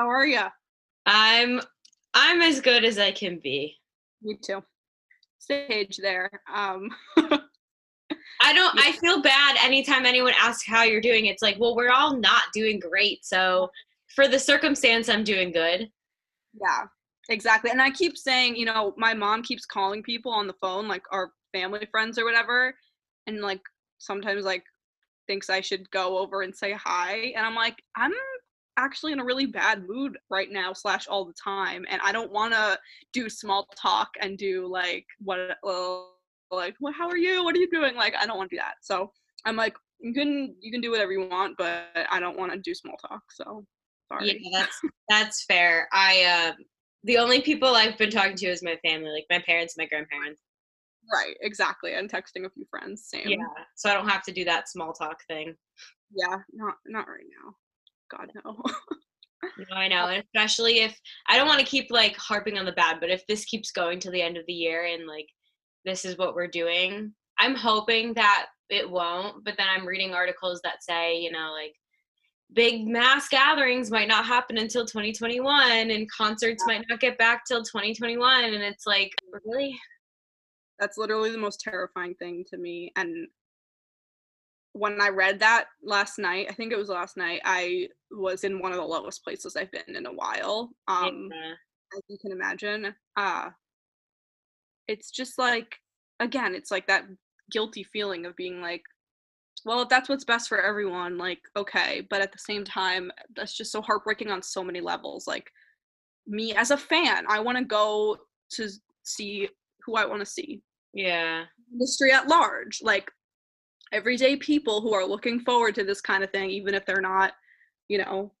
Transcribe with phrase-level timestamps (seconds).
[0.00, 0.40] How are you?
[1.04, 1.60] I'm
[2.14, 3.76] I'm as good as I can be.
[4.22, 4.64] Me too.
[5.38, 6.30] Stage there.
[6.50, 6.88] Um
[7.18, 11.26] I don't I feel bad anytime anyone asks how you're doing.
[11.26, 13.26] It's like, well, we're all not doing great.
[13.26, 13.68] So
[14.14, 15.90] for the circumstance, I'm doing good.
[16.58, 16.84] Yeah,
[17.28, 17.70] exactly.
[17.70, 21.02] And I keep saying, you know, my mom keeps calling people on the phone, like
[21.12, 22.74] our family friends or whatever,
[23.26, 23.60] and like
[23.98, 24.64] sometimes like
[25.26, 27.34] thinks I should go over and say hi.
[27.36, 28.14] And I'm like, I'm
[28.84, 32.32] actually in a really bad mood right now slash all the time and i don't
[32.32, 32.78] want to
[33.12, 36.14] do small talk and do like what well,
[36.50, 37.44] like well, how are you?
[37.44, 37.94] What are you doing?
[37.94, 38.76] Like i don't want to do that.
[38.80, 39.12] So
[39.46, 42.58] i'm like you can you can do whatever you want but i don't want to
[42.58, 43.64] do small talk so
[44.08, 44.38] sorry.
[44.42, 45.88] yeah that's that's fair.
[45.92, 46.52] I uh
[47.04, 50.42] the only people i've been talking to is my family like my parents my grandparents.
[51.12, 53.28] Right exactly and texting a few friends same.
[53.28, 53.36] yeah
[53.74, 55.54] so i don't have to do that small talk thing.
[56.14, 57.54] Yeah not not right now
[58.10, 58.56] God no.
[59.70, 62.72] no, I know, and especially if I don't want to keep like harping on the
[62.72, 65.28] bad, but if this keeps going till the end of the year and like
[65.84, 69.44] this is what we're doing, I'm hoping that it won't.
[69.44, 71.74] But then I'm reading articles that say, you know, like
[72.52, 77.62] big mass gatherings might not happen until 2021 and concerts might not get back till
[77.62, 79.12] 2021 and it's like
[79.44, 79.78] really
[80.78, 83.28] that's literally the most terrifying thing to me and
[84.72, 88.60] when I read that last night, I think it was last night, I was in
[88.60, 90.70] one of the lowest places I've been in a while.
[90.86, 91.52] Um, yeah.
[91.96, 92.94] as you can imagine.
[93.16, 93.50] Uh,
[94.86, 95.76] it's just like,
[96.20, 97.04] again, it's like that
[97.50, 98.82] guilty feeling of being like,
[99.64, 102.06] well, if that's what's best for everyone, like, okay.
[102.08, 105.26] But at the same time, that's just so heartbreaking on so many levels.
[105.26, 105.50] Like,
[106.26, 108.16] me as a fan, I want to go
[108.52, 108.68] to
[109.02, 109.48] see
[109.84, 110.62] who I want to see.
[110.94, 111.44] Yeah.
[111.72, 112.80] Industry at large.
[112.82, 113.10] Like,
[113.92, 117.32] everyday people who are looking forward to this kind of thing, even if they're not,
[117.88, 118.32] you know,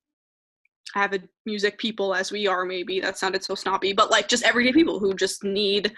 [0.94, 4.72] avid music people as we are, maybe that sounded so snobby, but like just everyday
[4.72, 5.92] people who just need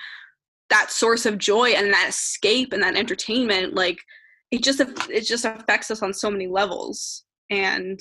[0.70, 3.74] that source of joy and that escape and that entertainment.
[3.74, 3.98] Like
[4.50, 8.00] it just it just affects us on so many levels, and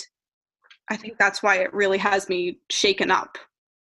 [0.89, 3.37] I think that's why it really has me shaken up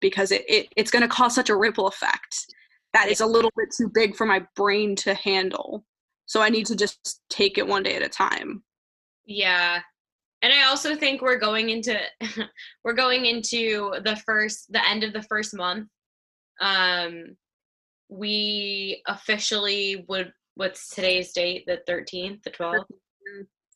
[0.01, 2.47] because it, it it's going to cause such a ripple effect
[2.93, 5.85] that is a little bit too big for my brain to handle.
[6.27, 8.63] So I need to just take it one day at a time.
[9.25, 9.81] Yeah.
[10.43, 11.99] And I also think we're going into
[12.85, 15.89] we're going into the first the end of the first month.
[16.61, 17.37] Um
[18.13, 22.85] we officially would what's today's date the 13th the 12th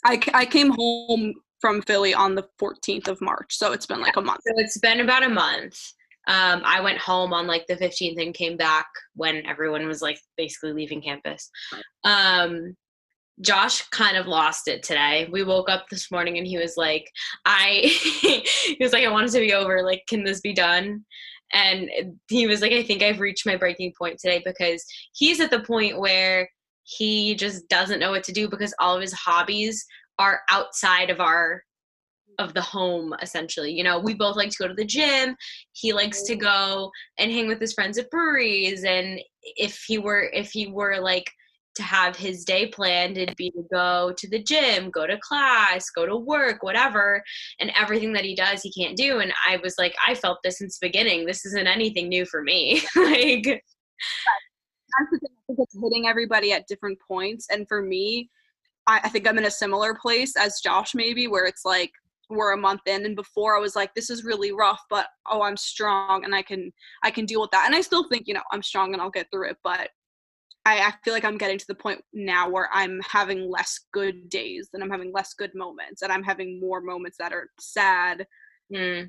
[0.05, 4.17] I, I came home from philly on the 14th of march so it's been like
[4.17, 5.81] a month so it's been about a month
[6.27, 10.19] um, I went home on like the 15th and came back when everyone was like
[10.37, 11.51] basically leaving campus.
[12.05, 12.77] Um,
[13.41, 15.29] Josh kind of lost it today.
[15.31, 17.11] We woke up this morning and he was like,
[17.45, 17.83] I,
[18.65, 19.83] he was like, I want it to be over.
[19.83, 21.05] Like, can this be done?
[21.53, 21.89] And
[22.29, 25.61] he was like, I think I've reached my breaking point today because he's at the
[25.61, 26.49] point where
[26.83, 29.85] he just doesn't know what to do because all of his hobbies
[30.19, 31.63] are outside of our
[32.39, 33.73] of the home essentially.
[33.73, 35.37] You know we both like to go to the gym.
[35.73, 36.41] He likes to mm.
[36.41, 38.85] go and hang with his friends at breweries.
[38.85, 41.31] And if he were if he were like
[41.77, 45.91] to have his day planned it'd be to go to the gym go to class
[45.91, 47.23] go to work whatever.
[47.61, 49.21] And everything that he does he can't do.
[49.21, 51.27] And i was like i felt this since the beginning.
[51.27, 52.83] This isn't anything new for me.
[52.97, 53.63] Like
[54.99, 57.47] I think it's hitting everybody at different points.
[57.51, 58.31] And for me
[58.87, 61.93] I, I think i'm in a similar place as josh maybe where it's like
[62.29, 65.43] we're a month in and before i was like this is really rough but oh
[65.43, 66.73] i'm strong and i can
[67.05, 69.11] i can deal with that and i still think you know i'm strong and i'll
[69.11, 69.91] get through it but
[70.65, 74.29] I, I feel like i'm getting to the point now where i'm having less good
[74.29, 78.27] days and i'm having less good moments and i'm having more moments that are sad
[78.75, 79.09] mm.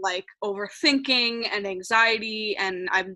[0.00, 3.10] like overthinking and anxiety and i've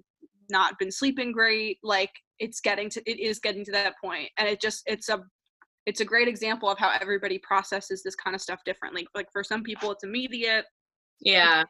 [0.50, 4.48] not been sleeping great like it's getting to it is getting to that point and
[4.48, 5.22] it just it's a
[5.86, 9.06] it's a great example of how everybody processes this kind of stuff differently.
[9.14, 10.64] Like for some people, it's immediate.
[11.20, 11.64] Yeah.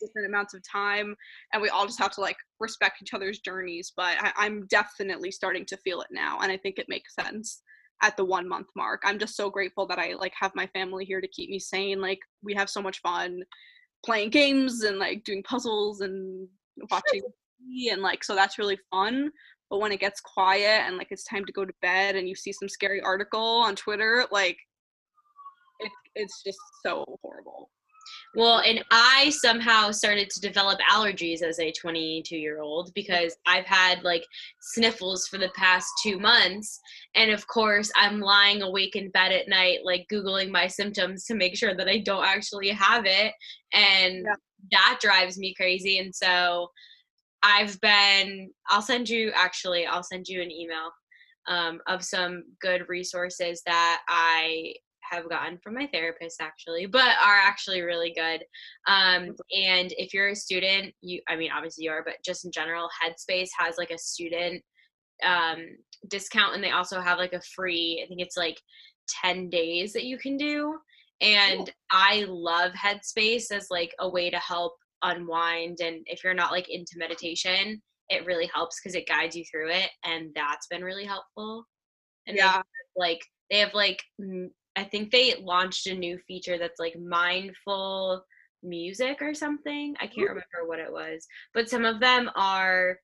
[0.00, 1.16] Different amounts of time,
[1.52, 3.92] and we all just have to like respect each other's journeys.
[3.96, 7.62] But I, I'm definitely starting to feel it now, and I think it makes sense
[8.00, 9.02] at the one month mark.
[9.04, 12.00] I'm just so grateful that I like have my family here to keep me sane.
[12.00, 13.42] Like we have so much fun
[14.04, 16.48] playing games and like doing puzzles and
[16.90, 17.22] watching
[17.90, 19.30] and like so that's really fun
[19.70, 22.34] but when it gets quiet and like it's time to go to bed and you
[22.34, 24.58] see some scary article on twitter like
[25.78, 27.70] it, it's just so horrible
[28.34, 33.66] well, and I somehow started to develop allergies as a 22 year old because I've
[33.66, 34.24] had like
[34.60, 36.78] sniffles for the past two months.
[37.16, 41.34] And of course, I'm lying awake in bed at night, like Googling my symptoms to
[41.34, 43.32] make sure that I don't actually have it.
[43.72, 44.34] And yeah.
[44.72, 45.98] that drives me crazy.
[45.98, 46.68] And so
[47.42, 50.90] I've been, I'll send you, actually, I'll send you an email
[51.48, 54.74] um, of some good resources that I
[55.10, 58.42] have gotten from my therapist actually, but are actually really good.
[58.86, 62.52] Um, and if you're a student, you, I mean, obviously you are, but just in
[62.52, 64.62] general, Headspace has like a student
[65.24, 65.66] um,
[66.08, 68.60] discount and they also have like a free, I think it's like
[69.22, 70.78] 10 days that you can do.
[71.20, 71.68] And cool.
[71.90, 75.78] I love Headspace as like a way to help unwind.
[75.80, 79.70] And if you're not like into meditation, it really helps because it guides you through
[79.70, 79.90] it.
[80.04, 81.64] And that's been really helpful.
[82.26, 82.62] And yeah.
[82.96, 83.20] They like,
[83.50, 84.02] they have like,
[84.76, 88.24] I think they launched a new feature that's like mindful
[88.62, 89.94] music or something.
[90.00, 91.26] I can't remember what it was.
[91.54, 92.98] But some of them are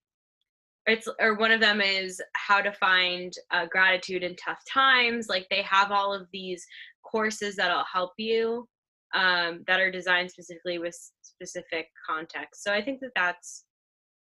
[0.86, 5.46] it's or one of them is how to find uh, gratitude in tough times like
[5.50, 6.64] they have all of these
[7.04, 8.66] courses that'll help you
[9.14, 12.62] um, that are designed specifically with specific context.
[12.62, 13.64] So i think that that's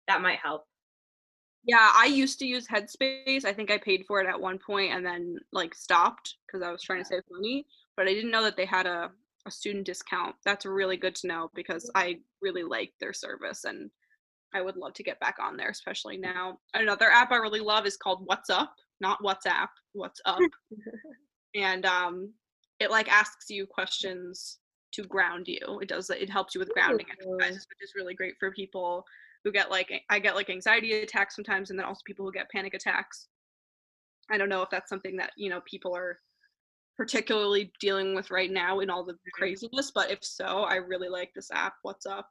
[0.07, 0.65] that might help.
[1.65, 3.45] Yeah i used to use headspace.
[3.45, 6.71] I think i paid for it at one point and then like stopped because i
[6.71, 7.67] was trying to save money
[7.97, 9.11] but i didn't know that they had a,
[9.47, 10.35] a student discount.
[10.45, 13.91] That's really good to know because i really like their service and
[14.55, 16.59] I would love to get back on there, especially now.
[16.75, 20.39] Another app I really love is called What's Up, not WhatsApp, What's Up.
[21.55, 22.33] and um,
[22.81, 24.59] it like asks you questions
[24.93, 25.81] to ground you.
[25.81, 29.05] It does it helps you with grounding exercises, which is really great for people
[29.45, 32.51] who get like I get like anxiety attacks sometimes, and then also people who get
[32.51, 33.29] panic attacks.
[34.31, 36.19] I don't know if that's something that you know people are
[36.97, 39.41] particularly dealing with right now in all the mm-hmm.
[39.41, 41.75] craziness, but if so, I really like this app.
[41.83, 42.29] What's up?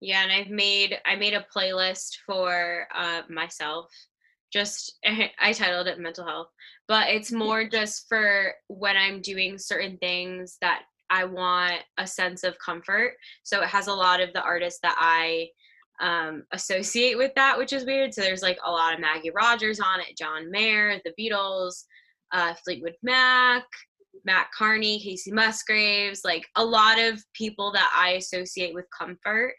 [0.00, 3.86] Yeah, and I've made I made a playlist for uh, myself.
[4.54, 4.98] Just
[5.40, 6.48] I titled it mental health,
[6.86, 12.44] but it's more just for when I'm doing certain things that I want a sense
[12.44, 13.14] of comfort.
[13.42, 15.48] So it has a lot of the artists that I
[16.00, 18.14] um, associate with that, which is weird.
[18.14, 21.84] So there's like a lot of Maggie Rogers on it, John Mayer, the Beatles,
[22.32, 23.64] uh, Fleetwood Mac,
[24.24, 29.54] Mat Kearney, Kacey Musgraves, like a lot of people that I associate with comfort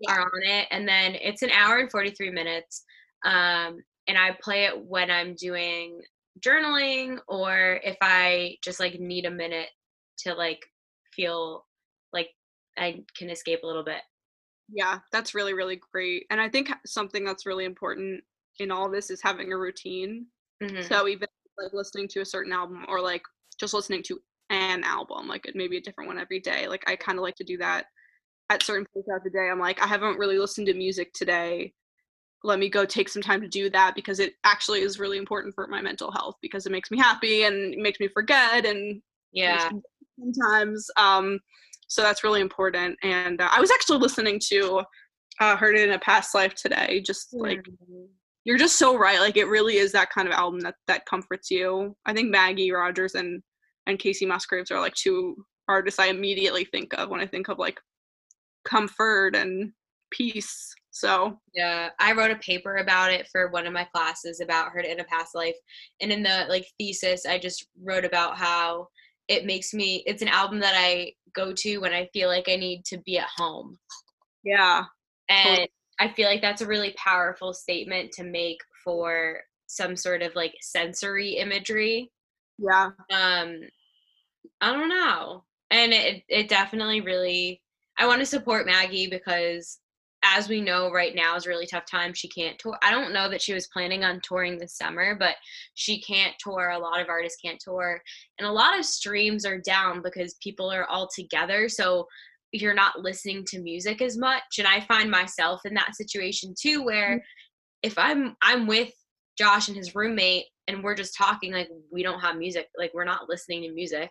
[0.00, 0.14] yeah.
[0.14, 0.68] are on it.
[0.70, 2.84] And then it's an hour and 43 minutes.
[3.24, 6.00] Um, and I play it when I'm doing
[6.40, 9.68] journaling or if I just like need a minute
[10.20, 10.64] to like
[11.12, 11.66] feel
[12.12, 12.30] like
[12.76, 14.00] I can escape a little bit.
[14.70, 16.26] Yeah, that's really, really great.
[16.30, 18.22] And I think something that's really important
[18.58, 20.26] in all this is having a routine.
[20.62, 20.82] Mm-hmm.
[20.82, 23.22] So even like listening to a certain album or like
[23.58, 24.18] just listening to
[24.50, 26.68] an album, like it may be a different one every day.
[26.68, 27.86] Like I kind of like to do that
[28.50, 31.72] at certain points throughout the day i'm like i haven't really listened to music today
[32.44, 35.54] let me go take some time to do that because it actually is really important
[35.54, 39.02] for my mental health because it makes me happy and it makes me forget and
[39.32, 39.70] yeah.
[40.18, 41.38] sometimes um
[41.90, 42.98] so that's really important.
[43.02, 44.82] And uh, i was actually listening to
[45.40, 48.04] uh heard it in a past life today just like mm-hmm.
[48.44, 51.50] you're just so right like it really is that kind of album that that comforts
[51.50, 51.96] you.
[52.06, 53.42] I think maggie rogers and
[53.86, 55.36] and kacey musgraves are like two
[55.68, 57.78] artists i immediately think of when i think of like
[58.64, 59.72] comfort and
[60.10, 60.74] peace.
[60.90, 64.80] So yeah, I wrote a paper about it for one of my classes about her
[64.80, 65.54] in a past life,
[66.00, 68.88] and in the like thesis, I just wrote about how
[69.28, 70.02] it makes me.
[70.06, 73.18] It's an album that I go to when I feel like I need to be
[73.18, 73.78] at home.
[74.42, 74.84] Yeah,
[75.28, 75.72] and totally.
[76.00, 80.54] I feel like that's a really powerful statement to make for some sort of like
[80.62, 82.10] sensory imagery.
[82.58, 82.90] Yeah.
[83.10, 83.60] Um,
[84.60, 87.62] I don't know, and it it definitely really
[87.98, 89.78] I want to support Maggie because
[90.24, 92.12] as we know right now is a really tough time.
[92.12, 92.76] She can't tour.
[92.82, 95.36] I don't know that she was planning on touring this summer, but
[95.74, 96.70] she can't tour.
[96.70, 98.00] A lot of artists can't tour.
[98.38, 101.68] And a lot of streams are down because people are all together.
[101.68, 102.06] So
[102.52, 104.58] you're not listening to music as much.
[104.58, 107.18] And I find myself in that situation too where mm-hmm.
[107.82, 108.92] if I'm I'm with
[109.36, 113.04] Josh and his roommate and we're just talking like we don't have music, like we're
[113.04, 114.10] not listening to music.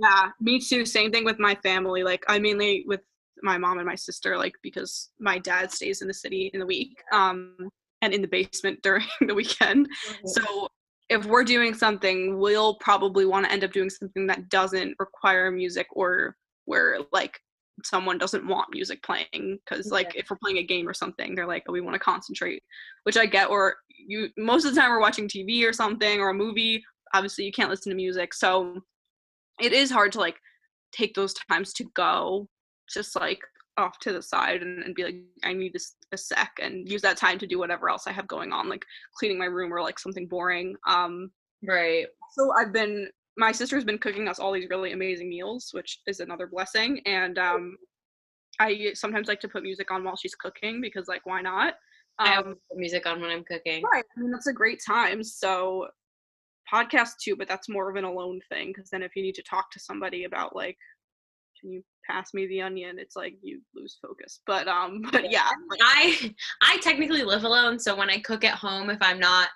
[0.00, 0.86] Yeah, me too.
[0.86, 2.04] Same thing with my family.
[2.04, 3.00] Like I mainly with
[3.42, 6.66] my mom and my sister like because my dad stays in the city in the
[6.66, 7.56] week um
[8.02, 9.88] and in the basement during the weekend.
[9.88, 10.26] Mm-hmm.
[10.28, 10.68] so
[11.08, 15.50] if we're doing something we'll probably want to end up doing something that doesn't require
[15.50, 17.38] music or where like
[17.84, 21.46] someone doesn't want music playing because like if we're playing a game or something they're
[21.46, 22.62] like oh, we want to concentrate
[23.04, 26.30] which i get or you most of the time we're watching tv or something or
[26.30, 26.82] a movie
[27.14, 28.80] obviously you can't listen to music so
[29.60, 30.36] it is hard to like
[30.92, 32.48] take those times to go
[32.92, 33.40] just like
[33.78, 37.00] off to the side and, and be like i need this a sec and use
[37.00, 38.84] that time to do whatever else i have going on like
[39.18, 41.30] cleaning my room or like something boring um
[41.66, 43.08] right so i've been
[43.38, 47.38] my sister's been cooking us all these really amazing meals which is another blessing and
[47.38, 47.76] um
[48.60, 51.74] I sometimes like to put music on while she's cooking because like why not?
[52.18, 53.82] I Um, always put music on when I'm cooking.
[53.90, 54.04] right.
[54.16, 55.24] I mean that's a great time.
[55.24, 55.88] So
[56.72, 59.42] podcast too, but that's more of an alone thing because then if you need to
[59.42, 60.76] talk to somebody about like
[61.60, 65.50] can you pass me the onion it's like you lose focus but um but yeah
[65.70, 69.48] like, I I technically live alone, so when I cook at home, if I'm not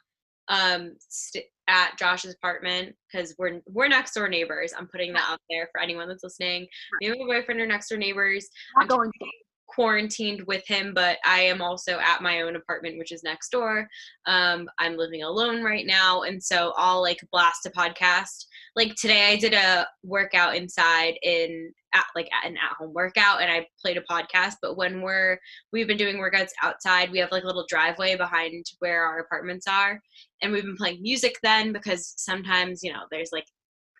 [0.48, 4.72] um st- at Josh's apartment, because we're we're next door neighbors.
[4.76, 6.66] I'm putting that out there for anyone that's listening.
[7.00, 8.48] Me and my boyfriend are next door neighbors.
[8.76, 9.26] not going to
[9.66, 13.88] quarantined with him, but I am also at my own apartment, which is next door.
[14.26, 18.46] Um, I'm living alone right now, and so I'll like blast a podcast.
[18.76, 23.66] Like today, I did a workout inside in at like an at-home workout, and I
[23.80, 24.54] played a podcast.
[24.62, 25.38] But when we're
[25.72, 29.66] we've been doing workouts outside, we have like a little driveway behind where our apartments
[29.66, 30.00] are,
[30.42, 33.44] and we've been playing music then because sometimes you know there's like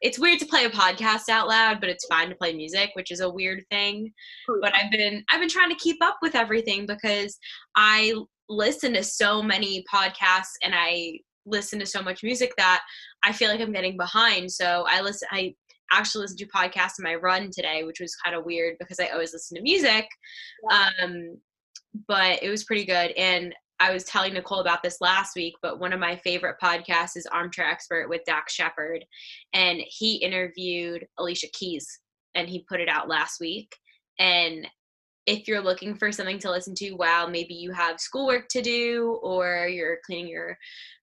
[0.03, 3.11] it's weird to play a podcast out loud, but it's fine to play music, which
[3.11, 4.12] is a weird thing
[4.61, 7.38] but I've been I've been trying to keep up with everything because
[7.76, 8.15] I
[8.49, 12.83] listen to so many podcasts and I listen to so much music that
[13.25, 14.50] I feel like I'm getting behind.
[14.50, 15.55] So I listen I
[15.93, 19.09] actually listened to podcasts in my run today, which was kind of weird because I
[19.09, 20.07] always listen to music.
[20.71, 21.37] Um
[22.07, 25.78] but it was pretty good and I was telling Nicole about this last week, but
[25.78, 29.05] one of my favorite podcasts is Armchair Expert with Dax Shepard,
[29.52, 32.00] and he interviewed Alicia Keys,
[32.35, 33.76] and he put it out last week.
[34.19, 34.66] And
[35.26, 39.19] if you're looking for something to listen to while maybe you have schoolwork to do
[39.23, 40.57] or you're cleaning your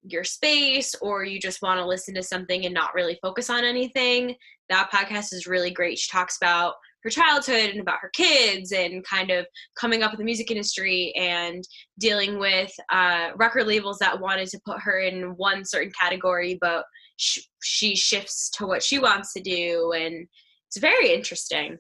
[0.04, 3.64] your space or you just want to listen to something and not really focus on
[3.64, 4.36] anything,
[4.70, 5.98] that podcast is really great.
[6.00, 9.46] She talks about her childhood and about her kids and kind of
[9.78, 11.64] coming up in the music industry and
[12.00, 16.86] dealing with uh, record labels that wanted to put her in one certain category, but
[17.18, 19.92] sh- she shifts to what she wants to do.
[19.96, 20.28] And
[20.68, 21.78] it's very interesting.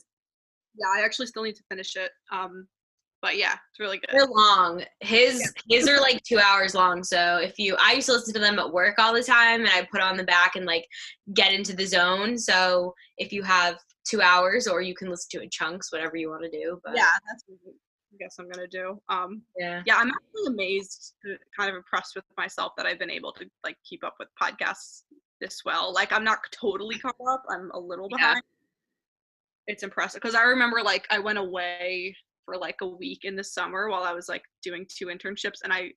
[0.77, 2.67] yeah i actually still need to finish it um
[3.23, 4.83] but yeah it's really good They're long.
[4.99, 7.03] His his are like two hours long.
[7.03, 9.69] So if you, I used to listen to them at work all the time, and
[9.69, 10.85] I put on the back and like
[11.33, 12.37] get into the zone.
[12.37, 13.77] So if you have
[14.07, 16.79] two hours, or you can listen to it in chunks, whatever you want to do.
[16.83, 17.57] But yeah that's what
[18.13, 22.13] i guess i'm gonna do um yeah, yeah i'm actually amazed uh, kind of impressed
[22.15, 25.01] with myself that i've been able to like keep up with podcasts
[25.41, 28.17] this well like i'm not totally caught up i'm a little Yeah.
[28.17, 28.43] behind
[29.65, 33.43] it's impressive because i remember like i went away for like a week in the
[33.43, 35.89] summer while i was like doing two internships and i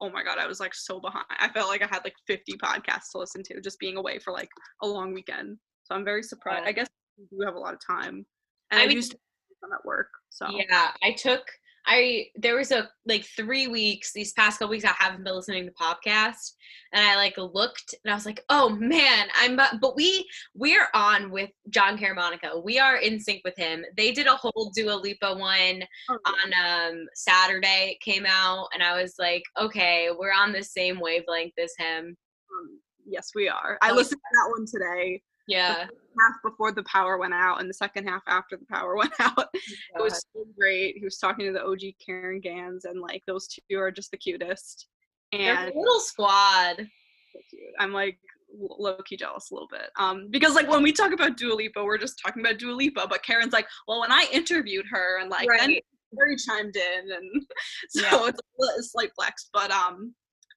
[0.00, 2.52] oh my god i was like so behind i felt like i had like 50
[2.62, 4.48] podcasts to listen to just being away for like
[4.82, 6.68] a long weekend so i'm very surprised Wow.
[6.68, 6.86] i guess
[7.18, 8.24] we do have a lot of time
[8.70, 9.18] and I i, mean- used to
[9.64, 10.92] I'm at work so yeah.
[11.02, 11.42] I took.
[11.90, 15.64] I there was a like three weeks these past couple weeks I haven't been listening
[15.64, 16.52] to podcast
[16.92, 20.88] and I like looked and I was like oh man I'm bu- but we we're
[20.94, 23.84] on with Jon Caramanica we are in sync with him.
[23.96, 26.32] They did a whole Dua Lipa one Oh, yeah.
[26.60, 31.00] on um Saturday it came out and I was like okay we're on the same
[31.00, 32.16] wavelength as him.
[32.52, 33.78] Um, yes, we are.
[33.82, 35.86] I Oh, listened to that one today, yeah
[36.20, 39.48] half before the power went out, and the second half after the power went out.
[39.54, 40.96] It was so great.
[40.98, 44.16] He was talking to the OG Caryn Ganz, and like those two are just the
[44.16, 44.88] cutest.
[45.32, 47.38] They're And a little squad so.
[47.78, 48.18] I'm like
[48.50, 49.90] low key jealous a little bit.
[49.98, 53.06] Um, because like when we talk about Dua Lipa, we're just talking about Dua Lipa,
[53.08, 55.84] but Caryn's like, well, when I interviewed her, and like then Right.
[56.14, 57.42] Very chimed in, and
[57.90, 58.28] so Yeah.
[58.28, 58.40] it's
[58.80, 59.50] a slight flex.
[59.52, 60.14] But um,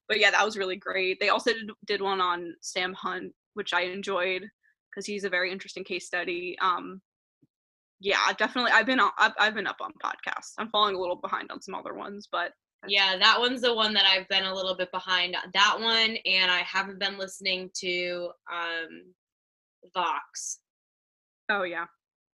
[0.08, 1.20] but yeah, that was really great.
[1.20, 4.44] They also did, did one on Sam Hunt, which I enjoyed
[4.92, 6.58] because he's a very interesting case study.
[6.62, 7.02] Um,
[8.00, 8.72] yeah, definitely.
[8.72, 10.54] I've been I've, I've been up on podcasts.
[10.58, 12.52] I'm falling a little behind on some other ones, but
[12.88, 15.36] Yeah, that one's the one that I've been a little bit behind.
[15.36, 15.44] on.
[15.54, 19.14] That one, and I haven't been listening to um,
[19.94, 20.60] Vox.
[21.50, 21.86] oh yeah,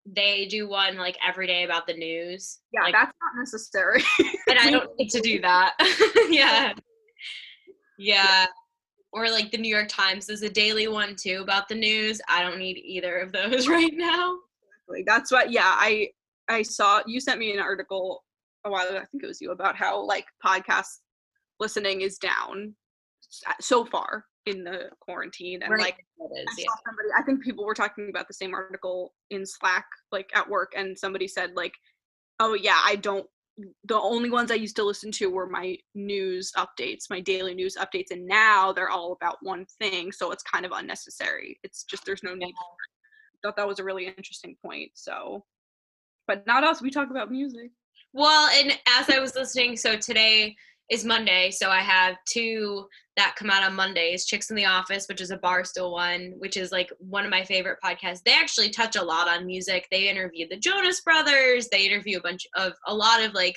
[0.05, 2.59] They do one like every day about the news.
[2.71, 4.01] yeah, like, that's not necessary.
[4.47, 5.73] and I don't need to do that.
[6.29, 6.71] yeah,
[7.97, 8.45] yeah.
[9.13, 10.27] Or like the New York Times.
[10.27, 12.21] There's a daily one too about the news.
[12.27, 14.37] I don't need either of those right now.
[14.87, 16.09] Like, that's what yeah i
[16.47, 18.23] i saw you sent me an article
[18.65, 20.99] a while ago i think it was you about how like podcast
[21.59, 22.73] listening is down
[23.47, 25.97] uh, so far in the quarantine and Right, like
[26.37, 26.65] is, I yeah.
[26.85, 30.71] somebody i think people were talking about the same article in slack like at work
[30.75, 31.73] and somebody said like
[32.39, 33.27] oh yeah i don't
[33.85, 37.75] the only ones i used to listen to were my news updates my daily news
[37.75, 42.05] updates and now they're all about one thing so it's kind of unnecessary it's just
[42.05, 42.53] there's no need
[43.37, 44.91] I thought that was a really interesting point.
[44.93, 45.45] So,
[46.27, 46.81] but not us.
[46.81, 47.71] We talk about music.
[48.13, 50.55] Well, and as I was listening, so today
[50.89, 51.51] is Monday.
[51.51, 55.31] So I have two that come out on Mondays Chicks in the Office, which is
[55.31, 58.21] a Barstool one, which is like one of my favorite podcasts.
[58.23, 59.87] They actually touch a lot on music.
[59.91, 63.55] They interview the Jonas Brothers, they interview a bunch of a lot of like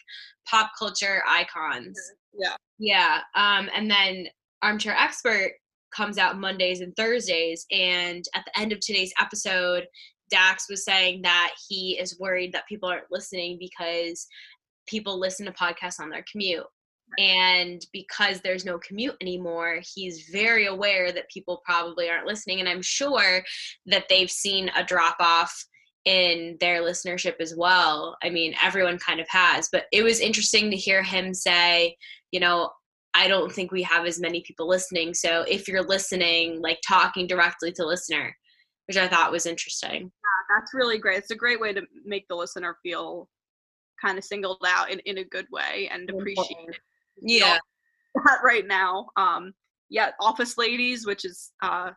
[0.48, 1.98] pop culture icons.
[2.32, 2.56] Yeah.
[2.78, 3.20] Yeah.
[3.34, 4.26] Um, and then
[4.62, 5.52] Armchair Expert
[5.94, 7.66] comes out Mondays and Thursdays.
[7.70, 9.86] And at the end of today's episode,
[10.30, 14.26] Dax was saying that he is worried that people aren't listening because
[14.86, 16.64] people listen to podcasts on their commute.
[17.18, 22.60] And because there's no commute anymore, he's very aware that people probably aren't listening.
[22.60, 23.42] And I'm sure
[23.86, 25.66] that they've seen a drop off
[26.04, 28.16] in their listenership as well.
[28.22, 31.96] I mean, everyone kind of has, but it was interesting to hear him say,
[32.30, 32.70] you know,
[33.12, 35.14] I don't think we have as many people listening.
[35.14, 38.34] So if you're listening, like talking directly to listener,
[38.86, 40.02] which I thought was interesting.
[40.02, 41.18] Yeah, that's really great.
[41.18, 43.28] It's a great way to make the listener feel
[44.00, 46.80] kind of singled out in, in a good way and appreciate
[47.22, 47.58] Yeah.
[48.14, 49.08] that right now.
[49.16, 49.52] Um,
[49.88, 51.90] yeah, Office Ladies, which is uh,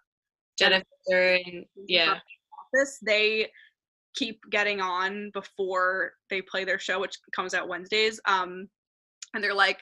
[0.58, 2.15] Jennifer and yeah.
[2.75, 3.50] Office, they
[4.15, 8.20] keep getting on before they play their show, which comes out Wednesdays.
[8.25, 8.68] Um,
[9.34, 9.82] and they're like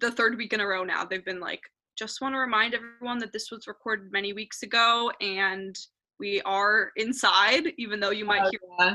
[0.00, 1.04] the third week in a row now.
[1.04, 1.60] They've been like,
[1.98, 5.74] just want to remind everyone that this was recorded many weeks ago, and
[6.18, 8.94] we are inside, even though you might Oh, hear yeah.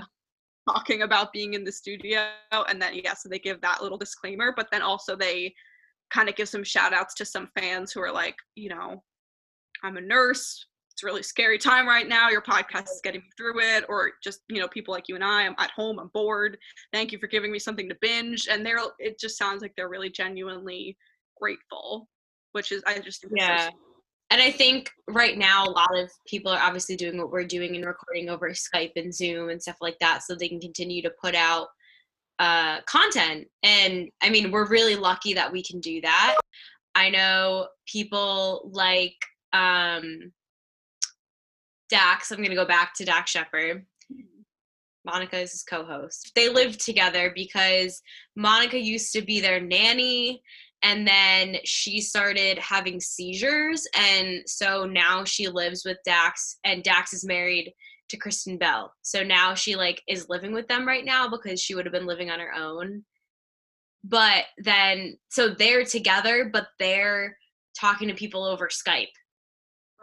[0.69, 2.27] talking about being in the studio
[2.69, 5.51] and then yeah so they give that little disclaimer but then also they
[6.11, 9.01] kind of give some shout outs to some fans who are like you know
[9.83, 10.65] i'm a nurse.
[10.91, 12.29] It's a really scary time right now.
[12.29, 13.85] Your podcast is getting me through it.
[13.87, 15.99] Or just you know people like you and i i'm at home.
[15.99, 16.57] I'm bored.
[16.91, 18.49] Thank you for giving me something to binge.
[18.51, 20.97] And they're it just sounds like they're really genuinely
[21.39, 22.07] grateful
[22.51, 23.69] which is i just think so Yeah.
[24.29, 27.75] And I think right now a lot of people are obviously doing what we're doing
[27.75, 31.11] and recording over Skype and Zoom and stuff like that so they can continue to
[31.21, 31.67] put out
[32.41, 33.47] uh, content.
[33.61, 36.37] And I mean, we're really lucky that we can do that.
[36.95, 39.15] I know people like
[39.53, 40.31] um,
[41.91, 43.85] Dax, I'm going to go back to Dax Shepard.
[45.05, 46.31] Monica is his co host.
[46.35, 48.01] They lived together because
[48.35, 50.41] Monica used to be their nanny
[50.81, 57.13] and then she started having seizures and so now she lives with Dax and Dax
[57.13, 57.71] is married
[58.11, 58.93] to Kristen Bell.
[59.01, 62.05] So now she like is living with them right now because she would have been
[62.05, 63.03] living on her own.
[64.03, 67.37] But then so they're together but they're
[67.79, 69.07] talking to people over Skype.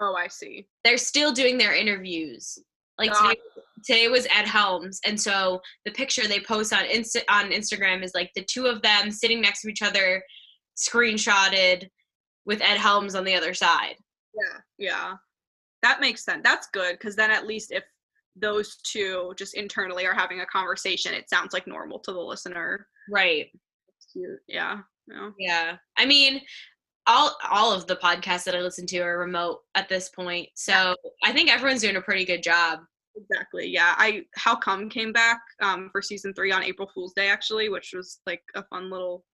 [0.00, 2.58] oh i see They're still doing their interviews.
[2.98, 3.36] Like today,
[3.84, 8.12] today was Ed Helms and so the picture they post on Insta- on Instagram is
[8.14, 10.22] like the two of them sitting next to each other
[10.76, 11.88] screenshotted
[12.46, 13.96] with Ed Helms on the other side.
[14.34, 15.12] Yeah, yeah.
[15.82, 16.40] That makes sense.
[16.42, 17.84] That's good because then at least if
[18.40, 22.86] those two just internally are having a conversation, it sounds like normal to the listener.
[23.10, 23.46] Right.
[24.12, 24.40] Cute.
[24.46, 24.80] Yeah.
[25.06, 25.30] Yeah.
[25.38, 25.76] Yeah.
[25.96, 26.40] I mean,
[27.06, 30.48] all all of the podcasts that I listen to are remote at this point.
[30.54, 32.80] So I think everyone's doing a pretty good job.
[33.16, 33.68] Exactly.
[33.68, 33.94] Yeah.
[33.96, 37.92] I How Come came back um, for season three on April Fool's Day actually, which
[37.94, 39.24] was like a fun little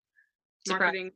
[0.67, 0.81] Surprise.
[0.81, 1.11] marketing.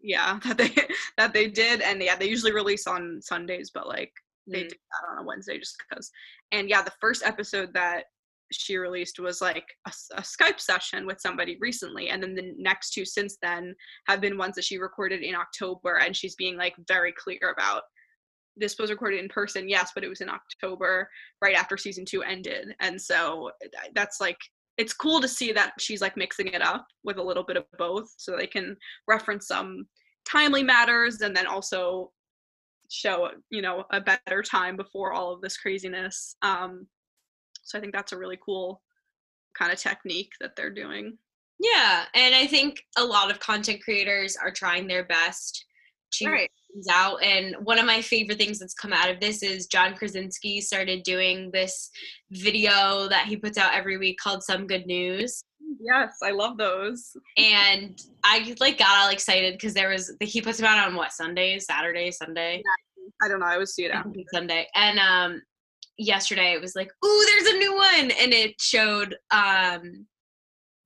[0.00, 0.74] Yeah, that they
[1.16, 4.12] that they did, and yeah, they usually release on Sundays, but like
[4.48, 4.68] they Mm.
[4.68, 6.10] did that on a Wednesday just because.
[6.52, 8.04] And yeah, the first episode that
[8.50, 9.90] she released was like a
[10.22, 13.74] Skype session with somebody recently, and then the next two since then
[14.06, 17.82] have been ones that she recorded in October, and she's being like very clear about
[18.56, 21.08] this was recorded in person, yes, but it was in October,
[21.42, 23.50] right after season two ended, and so
[23.94, 24.38] that's like
[24.78, 27.64] it's cool to see that she's like mixing it up with a little bit of
[27.78, 29.86] both, so they can reference some
[30.24, 32.10] timely matters and then also
[32.88, 36.86] show you know a better time before all of this craziness um
[37.62, 38.80] so i think that's a really cool
[39.58, 41.16] kind of technique that they're doing
[41.60, 45.64] Yeah, and I think a lot of content creators are trying their best
[46.12, 46.50] to Right.
[46.72, 47.16] things out.
[47.22, 51.02] And one of my favorite things that's come out of this is John Krasinski started
[51.02, 51.90] doing this
[52.30, 55.42] video that he puts out every week called Some Good News.
[55.80, 57.16] Yes i love those.
[57.36, 61.12] And I like got all excited because there was he puts them out on what
[61.12, 62.62] Sunday, Saturday, Sunday,
[63.22, 64.66] i don't know i always see it out Sunday.
[64.74, 65.42] And um
[65.96, 70.06] yesterday it was like, ooh, there's a new one, and it showed um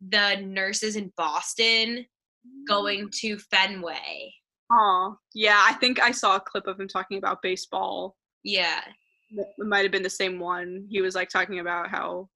[0.08, 2.04] the nurses in Boston
[2.66, 4.32] going to Fenway.
[4.72, 8.16] oh yeah i think i saw a clip of him talking about baseball.
[8.44, 8.80] Yeah,
[9.30, 10.86] it might have been the same one.
[10.90, 12.28] He was like talking about how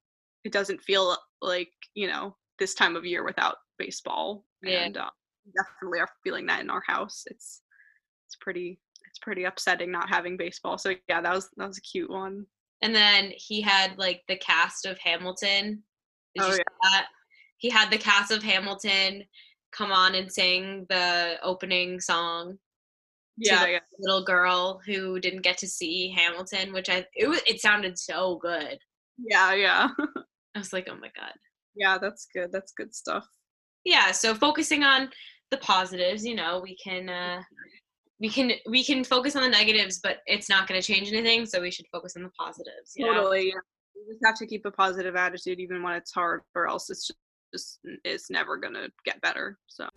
[0.44, 4.84] it doesn't feel like you know this time of year without baseball Yeah.
[4.84, 5.10] and uh,
[5.54, 7.62] definitely are feeling that in our house it's
[8.26, 11.82] it's pretty it's pretty upsetting not having baseball so yeah that was that was a
[11.82, 12.46] cute one
[12.82, 15.82] and then he had like the cast of Hamilton.
[16.34, 16.58] Did Oh, yeah.
[16.82, 17.06] that?
[17.56, 19.24] He had the cast of Hamilton
[19.72, 22.58] come on and sing the opening song
[23.38, 23.78] Yeah, the yeah.
[23.98, 28.36] little girl who didn't get to see Hamilton, which I it was it sounded so
[28.42, 28.78] good.
[29.18, 29.88] Yeah, yeah.
[30.54, 31.32] I was like, oh my god.
[31.74, 32.50] yeah, that's good.
[32.52, 33.26] That's good stuff.
[33.84, 35.10] Yeah, so focusing on
[35.50, 37.42] the positives, you know, we can uh
[38.18, 41.46] we can we can focus on the negatives, but it's not going to change anything,
[41.46, 42.92] so we should focus on the positives.
[42.96, 43.14] You know?
[43.14, 43.48] Totally.
[43.48, 43.60] Yeah.
[43.94, 47.06] You just have to keep a positive attitude even when it's hard, or else it's
[47.06, 47.18] just,
[47.52, 49.58] just it's never gonna get better.
[49.66, 49.88] So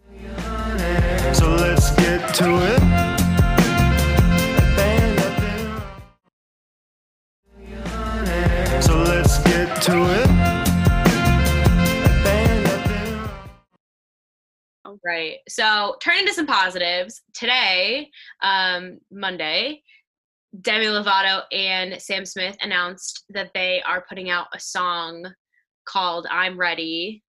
[1.33, 3.18] So let's get to it.
[9.65, 10.29] Get to it.
[15.05, 15.37] Right.
[15.47, 18.09] So turning to some positives, today,
[18.41, 19.81] um, Monday,
[20.61, 25.25] Demi Lovato and Sam Smith announced that they are putting out a song
[25.85, 27.23] called I'm Ready.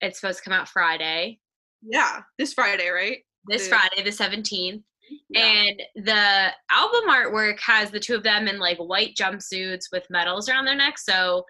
[0.00, 1.38] It's supposed to come out Friday.
[1.82, 3.18] yeah, this Friday, right?
[3.46, 4.82] This The- Friday, the 17th.
[5.30, 5.40] Yeah.
[5.40, 10.48] And the album artwork has the two of them in like white jumpsuits with medals
[10.48, 11.04] around their necks.
[11.04, 11.44] So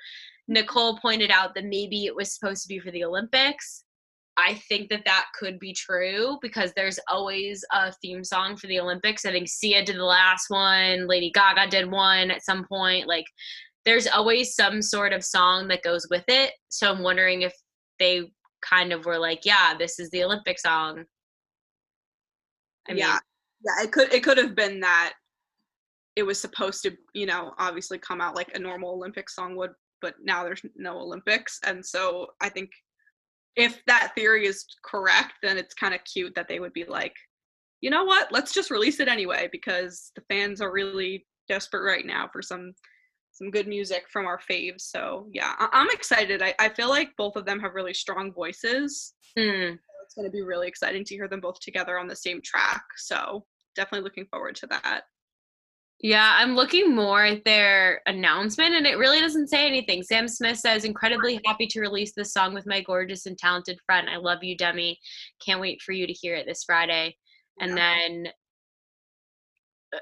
[0.48, 3.84] Nicole pointed out that maybe it was supposed to be for the Olympics.
[4.36, 8.78] I think that that could be true because there's always a theme song for the
[8.78, 9.26] Olympics.
[9.26, 13.08] I think Sia did the last one, Lady Gaga did one at some point.
[13.08, 13.26] Like
[13.84, 16.52] there's always some sort of song that goes with it.
[16.68, 17.54] So I'm wondering if
[17.98, 18.30] they
[18.62, 21.04] kind of were like, yeah, this is the Olympic song.
[22.88, 23.04] I mean,
[23.64, 23.84] yeah.
[23.84, 25.14] It could it could have been that
[26.16, 29.70] it was supposed to, you know, obviously come out like a normal Olympic song would,
[30.02, 32.70] but now there's no Olympics, and so I think
[33.56, 37.14] if that theory is correct, then it's kind of cute that they would be like,
[37.80, 42.06] you know what, let's just release it anyway because the fans are really desperate right
[42.06, 42.72] now for some
[43.32, 44.80] some good music from our faves.
[44.82, 46.42] So yeah, I- I'm excited.
[46.42, 49.14] I, I feel like both of them have really strong voices.
[49.38, 49.74] hmm.
[50.08, 52.82] It's going to be really exciting to hear them both together on the same track.
[52.96, 53.44] So
[53.76, 55.02] definitely looking forward to that.
[56.00, 60.02] Yeah, I'm looking more at their announcement and it really doesn't say anything.
[60.02, 64.08] Sam Smith says, incredibly happy to release this song with my gorgeous and talented friend.
[64.08, 64.98] I love you, Demi.
[65.44, 67.14] Can't wait for you to hear it this Friday.
[67.60, 67.76] And Yeah.
[67.76, 68.28] then
[69.94, 69.98] uh,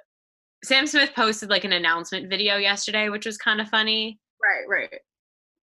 [0.62, 4.20] Sam Smith posted like an announcement video yesterday, which was kind of funny.
[4.40, 5.00] Right, right.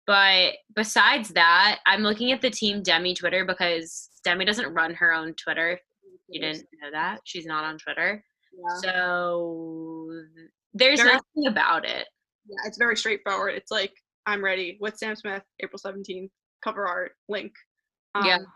[0.07, 5.13] But besides that, I'm looking at the Team Demi Twitter because Demi doesn't run her
[5.13, 5.79] own Twitter.
[6.29, 7.21] You didn't know that.
[7.23, 8.23] She's not on Twitter.
[8.53, 8.81] Yeah.
[8.83, 10.11] So
[10.75, 12.09] there's Very- nothing about it.
[12.49, 13.55] yeah, it's very straightforward.
[13.55, 13.93] It's like
[14.27, 16.29] I'm ready with Sam Smith, April 17th,
[16.65, 17.53] cover art, link.
[18.25, 18.37] Yeah.
[18.39, 18.47] Um,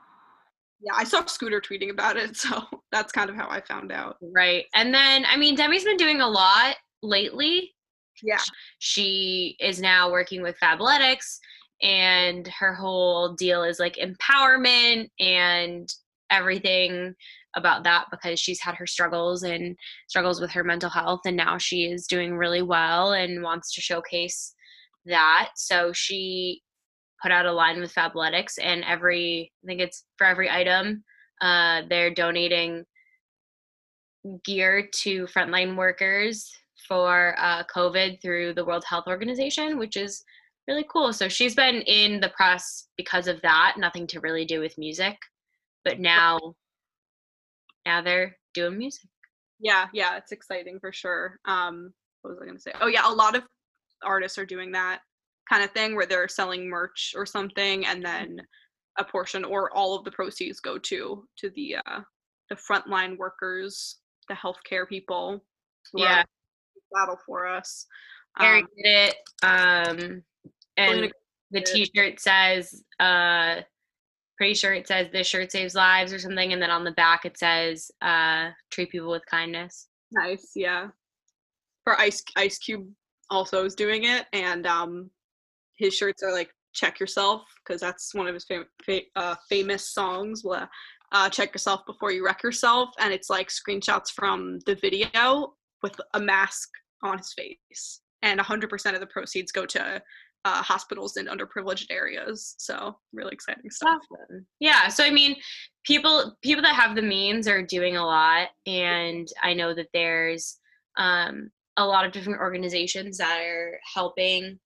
[0.83, 4.17] yeah, I saw Scooter tweeting about it, so that's kind of how I found out.
[4.21, 4.65] Right.
[4.75, 7.73] And then, I mean, Demi's been doing a lot lately.
[8.25, 8.41] Yeah.
[8.81, 11.39] She is now working with Fabletics,
[11.83, 15.89] and her whole deal is like empowerment and
[16.31, 17.15] everything
[17.57, 19.77] about that because she's had her struggles and
[20.09, 21.21] struggles with her mental health.
[21.25, 24.55] And now she is doing really well and wants to showcase
[25.07, 25.51] that.
[25.57, 26.63] So she
[27.23, 31.05] put out a line with Fabletics, and every, I think it's for every item,
[31.41, 32.85] uh, they're donating
[34.45, 36.51] gear to frontline workers
[36.89, 40.25] for uh, COVID through the World Health Organization, which is
[40.71, 41.13] really cool.
[41.13, 45.17] So she's been in the press because of that, nothing to really do with music,
[45.85, 46.39] but now,
[47.85, 49.09] now they're doing music.
[49.59, 51.39] Yeah, yeah, it's exciting for sure.
[51.45, 52.73] Um, what was I gonna say?
[52.81, 53.43] Oh yeah, a lot of
[54.03, 55.01] artists are doing that
[55.49, 58.41] kind of thing where they're selling merch or something, and then
[58.99, 62.01] a portion or all of the proceeds go to to the uh,
[62.49, 65.45] the frontline workers, the healthcare people.
[65.95, 66.25] Yeah.
[66.93, 67.87] battle for us.
[68.37, 69.17] Harry Um, did it.
[69.43, 70.23] Um,
[70.81, 71.13] and
[71.51, 71.61] the.
[71.61, 73.63] T-shirt says, uh,
[74.37, 77.25] pretty sure it says "This shirt saves lives" or something, and then on the back
[77.25, 80.89] it says, uh, "Treat people with kindness." Nice, yeah.
[81.85, 82.89] For Ice Ice Cube
[83.31, 85.11] also is doing it, and um,
[85.77, 89.89] his shirts are like "Check Yourself" because that's one of his fam- fa- uh, famous
[89.93, 90.43] songs.
[90.43, 90.67] blah,
[91.13, 96.01] Uh, "Check Yourself Before You Wreck Yourself," and it's like screenshots from the video with
[96.15, 96.69] a mask
[97.03, 100.03] on his face, and 100% of the proceeds go to
[100.45, 102.55] uh, hospitals in underprivileged areas.
[102.59, 104.01] So really exciting stuff.
[104.13, 104.47] Awesome.
[104.59, 104.89] Yeah.
[104.89, 105.37] So I mean,
[105.85, 110.59] people people that have the means are doing a lot, and I know that there's
[110.97, 114.59] um, a lot of different organizations that are helping.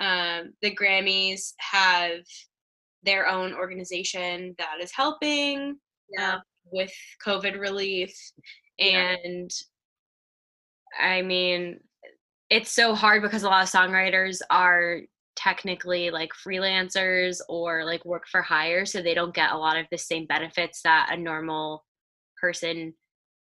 [0.00, 2.20] Um, the Grammys have
[3.04, 5.76] their own organization that is helping
[6.18, 6.38] uh,
[6.72, 6.92] with
[7.24, 8.14] COVID relief,
[8.78, 9.16] Yeah.
[9.24, 9.50] and
[11.00, 11.80] I mean,
[12.50, 15.00] it's so hard because a lot of songwriters are
[15.36, 19.86] technically like freelancers or like work for hire so they don't get a lot of
[19.90, 21.84] the same benefits that a normal
[22.40, 22.92] person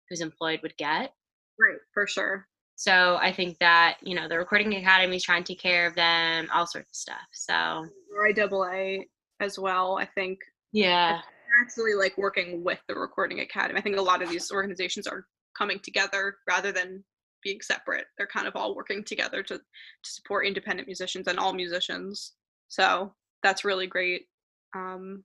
[0.10, 1.14] who's employed would get
[1.60, 2.48] Right, for sure.
[2.76, 5.96] so i think that you know the recording academy is trying to take care of
[5.96, 7.86] them all sorts of stuff so
[8.18, 9.06] RIAA
[9.42, 9.98] as well.
[9.98, 10.40] I think
[10.72, 11.22] yeah
[11.62, 13.78] actually like working with the Recording Academy.
[13.78, 15.26] I think a lot of these organizations are
[15.58, 17.04] coming together rather than
[17.44, 18.06] being separate.
[18.18, 19.64] They're kind of all working together to to
[20.04, 22.34] support independent musicians and all musicians.
[22.68, 24.28] So that's really great.
[24.76, 25.24] Um,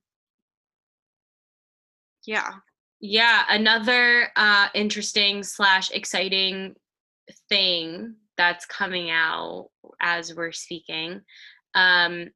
[2.26, 2.55] yeah,
[3.00, 6.74] Yeah, another uh, interesting slash exciting
[7.48, 9.68] thing that's coming out
[10.00, 11.20] as we're speaking.
[11.74, 12.31] Um,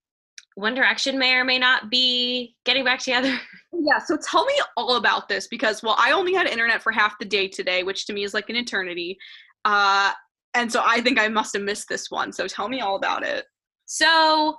[0.54, 3.38] One Direction may or may not be getting back together.
[3.72, 3.98] yeah.
[4.04, 7.24] So tell me all about this because well, I only had internet for half the
[7.24, 9.18] day today, which to me is like an eternity.
[9.64, 10.12] Uh,
[10.54, 12.32] and so I think I must have missed this one.
[12.32, 13.44] So tell me all about it.
[13.86, 14.56] So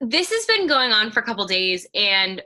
[0.00, 2.42] this has been going on for a couple days, and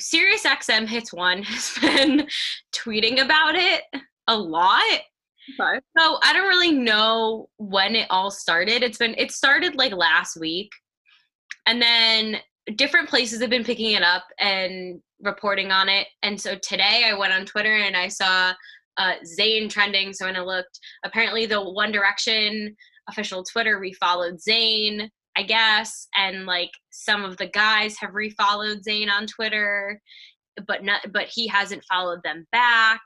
[0.00, 2.26] SiriusXM Hits One has been
[2.72, 3.82] tweeting about it
[4.26, 5.00] a lot.
[5.60, 5.80] Okay.
[5.98, 8.82] So I don't really know when it all started.
[8.82, 10.70] It's been it started like last week.
[11.66, 12.36] And then
[12.76, 16.06] different places have been picking it up and reporting on it.
[16.22, 18.52] And so today I went on Twitter and I saw
[19.00, 20.12] uh Zayn trending.
[20.12, 22.76] So when I looked, apparently the One Direction
[23.08, 29.10] official Twitter refollowed Zayn, I guess, and like some of the guys have refollowed Zayn
[29.10, 30.00] on Twitter,
[30.66, 33.00] but not but he hasn't followed them back.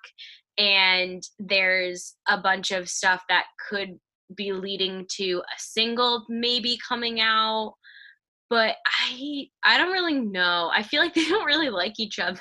[0.58, 3.98] And there's a bunch of stuff that could
[4.34, 7.74] be leading to a single maybe coming out
[8.50, 10.70] but i i don't really know.
[10.72, 12.40] I feel like they don't really like each other.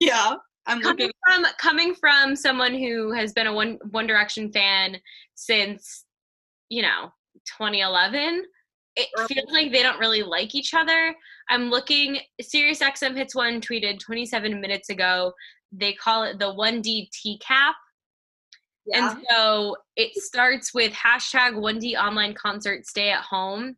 [0.00, 0.34] Yeah,
[0.66, 1.10] I'm coming looking.
[1.26, 4.96] from coming from someone who has been a one one direction fan
[5.34, 6.04] since
[6.68, 7.12] you know
[7.58, 8.44] 2011
[8.94, 11.14] it feels like they don't really like each other
[11.50, 15.32] i'm looking sirius xm hits one tweeted 27 minutes ago
[15.72, 17.72] they call it the 1d tcap
[18.86, 19.10] Yeah.
[19.12, 23.76] and so it starts with hashtag 1D online concert stay at home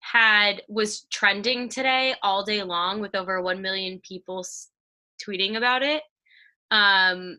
[0.00, 4.44] had was trending today all day long with over 1 million people
[5.24, 6.02] tweeting about it.
[6.70, 7.38] Um,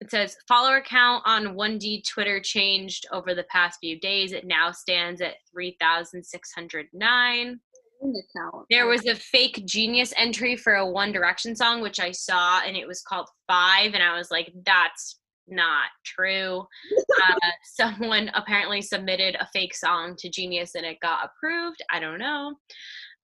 [0.00, 4.32] it says follower count on 1D Twitter changed over the past few days.
[4.32, 7.60] It now stands at 3,609.
[8.02, 8.66] account.
[8.70, 12.76] There was a fake genius entry for a One Direction song, which I saw, and
[12.76, 16.66] it was called Five, and I was like, that's not true.
[17.22, 21.82] uh, someone apparently submitted a fake song to Genius and it got approved.
[21.90, 22.54] I don't know.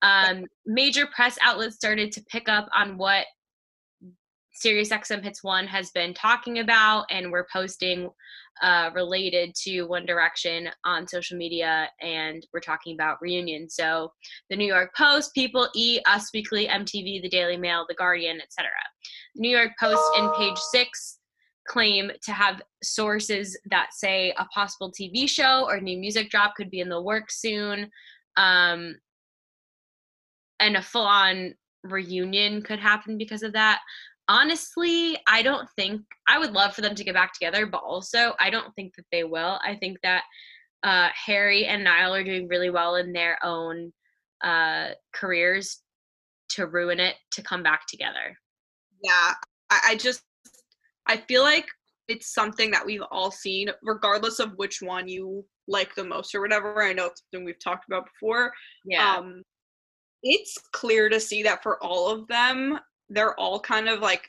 [0.02, 3.26] Um, major press outlets started to pick up on what
[4.62, 8.08] SiriusXM Hits One has been talking about, and we're posting
[8.62, 13.68] uh, related to One Direction on social media, and we're talking about reunion.
[13.68, 14.12] So,
[14.50, 18.70] the New York Post, People, E, Us Weekly, MTV, The Daily Mail, The Guardian, etc.
[19.34, 21.18] New York Post in page six
[21.66, 26.70] claim to have sources that say a possible TV show or new music drop could
[26.70, 27.90] be in the works soon,
[28.36, 28.94] um,
[30.60, 33.80] and a full-on reunion could happen because of that
[34.32, 38.32] honestly, I don't think I would love for them to get back together, but also
[38.40, 39.60] I don't think that they will.
[39.62, 40.22] I think that
[40.82, 43.92] uh, Harry and Niall are doing really well in their own
[44.42, 45.82] uh, careers
[46.52, 48.34] to ruin it to come back together.
[49.04, 49.34] Yeah,
[49.68, 50.22] I, I just
[51.06, 51.66] I feel like
[52.08, 56.40] it's something that we've all seen, regardless of which one you like the most or
[56.40, 56.82] whatever.
[56.82, 58.50] I know it's something we've talked about before.
[58.86, 59.16] Yeah.
[59.16, 59.42] Um,
[60.22, 62.78] it's clear to see that for all of them,
[63.14, 64.28] they're all kind of like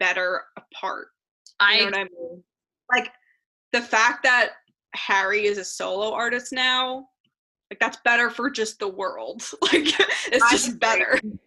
[0.00, 1.08] better apart.
[1.60, 2.44] You I know what I mean?
[2.92, 3.12] Like
[3.72, 4.50] the fact that
[4.94, 7.08] Harry is a solo artist now,
[7.70, 9.42] like that's better for just the world.
[9.62, 9.92] Like
[10.32, 11.18] it's I just better.
[11.22, 11.38] You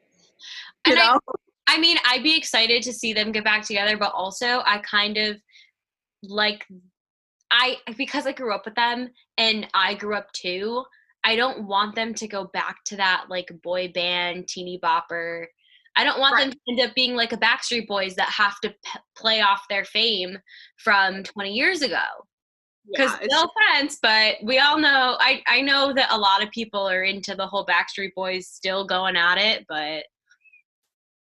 [0.85, 1.19] And I- know?
[1.67, 5.17] I mean, I'd be excited to see them get back together, but also I kind
[5.17, 5.37] of
[6.23, 6.65] like
[7.51, 10.83] I because I grew up with them and I grew up too.
[11.23, 15.45] I don't want them to go back to that like boy band teeny bopper.
[15.99, 18.69] I don't want them to end up being like a Backstreet Boys that have to
[18.69, 20.37] p- play off their fame
[20.77, 22.03] from 20 years ago.
[22.89, 26.49] Because Yeah, no offense, but we all know I I know that a lot of
[26.51, 30.05] people are into the whole Backstreet Boys still going at it, but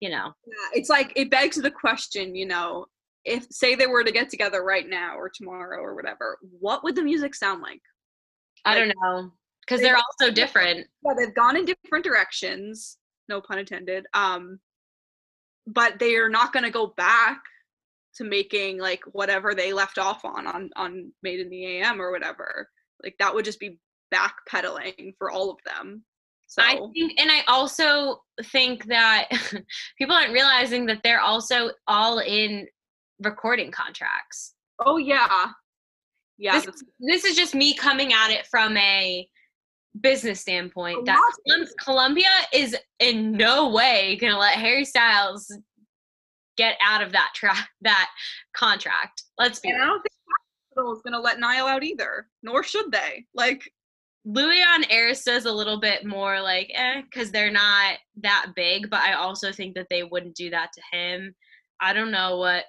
[0.00, 2.84] you know, Yeah, it's like it begs the question, you know,
[3.24, 6.94] if say they were to get together right now or tomorrow or whatever, what would
[6.96, 7.80] the music sound like?
[8.66, 10.86] I Like, don't know because they- they're all so different.
[11.02, 14.06] Yeah, they've gone in different directions, no pun intended.
[14.12, 14.60] Um,
[15.66, 17.40] but they are not going to go back
[18.16, 22.10] to making like whatever they left off on on on Made in the AM or
[22.10, 22.68] whatever.
[23.02, 23.78] Like that would just be
[24.12, 26.04] backpedaling for all of them.
[26.48, 29.28] So I think, and I also think that
[29.98, 32.66] people aren't realizing that they're also all in
[33.20, 34.54] recording contracts.
[34.84, 35.48] oh yeah.
[36.38, 39.26] Yeah, this, this is just me coming at it from a
[40.00, 41.04] business standpoint.
[41.06, 41.74] That Lots of Colum- business.
[41.84, 45.50] Columbia is in no way gonna let Harry Styles
[46.56, 48.10] get out of that track that
[48.56, 49.22] contract.
[49.38, 50.12] Let's be and I don't think
[50.74, 52.28] hospital is gonna let Niall out either.
[52.42, 53.26] Nor should they.
[53.34, 53.70] Like
[54.24, 58.90] Louis on Arista is a little bit more like eh, because they're not that big,
[58.90, 61.34] but I also think that they wouldn't do that to him.
[61.80, 62.64] I don't know what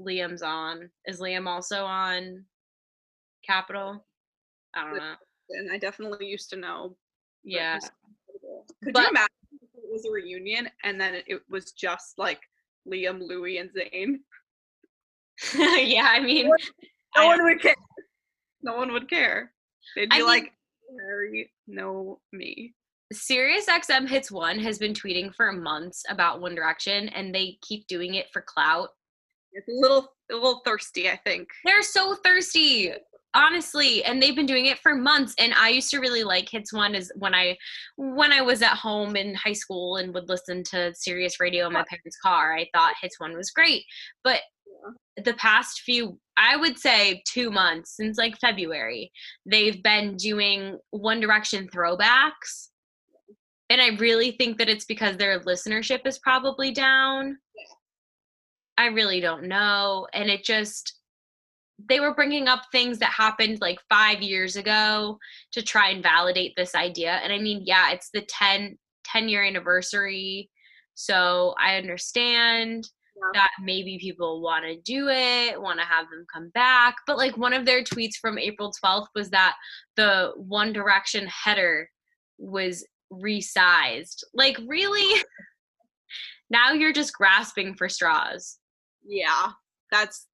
[0.00, 0.90] Liam's on.
[1.06, 2.44] Is Liam also on
[3.46, 4.04] Capitol?
[4.74, 5.14] I don't know.
[5.58, 6.96] And I definitely used to know.
[7.44, 7.78] Yeah.
[8.84, 9.28] Could But- you imagine
[9.60, 12.40] if it was a reunion and then it, was just like
[12.90, 14.16] Liam, Louis, and Zayn?
[15.88, 16.54] yeah, I mean, No
[17.16, 17.74] I one would care.
[18.62, 19.52] No one would care.
[19.96, 20.52] They'd be I mean- like,
[21.00, 22.74] Harry, no me.
[23.12, 27.86] Sirius XM Hits One has been tweeting for months about One Direction, and they keep
[27.86, 28.88] doing it for clout.
[29.52, 31.48] It's a little a little thirsty, I think.
[31.64, 32.90] They're so thirsty,
[33.34, 35.34] honestly, and they've been doing it for months.
[35.38, 37.56] And I used to really like Hits One is when I
[37.96, 41.72] when I was at home in high school and would listen to Sirius Radio in
[41.72, 42.54] my parents' car.
[42.54, 43.84] I thought Hits One was great,
[44.24, 44.40] but
[45.24, 49.12] the past few i would say two months since like february
[49.46, 52.68] they've been doing one direction throwbacks
[53.68, 57.36] and i really think that it's because their listenership is probably down
[58.78, 61.01] i really don't know and it just
[61.88, 65.18] they were bringing up things that happened like five years ago
[65.52, 69.44] to try and validate this idea and i mean yeah it's the 10 10 year
[69.44, 70.50] anniversary
[70.94, 72.88] so i understand
[73.34, 76.96] that maybe people want to do it, want to have them come back.
[77.06, 79.54] But like one of their tweets from April 12th was that
[79.96, 81.88] the One Direction header
[82.38, 84.24] was resized.
[84.34, 85.22] Like, really?
[86.50, 88.58] now you're just grasping for straws.
[89.04, 89.50] Yeah,
[89.90, 90.26] that's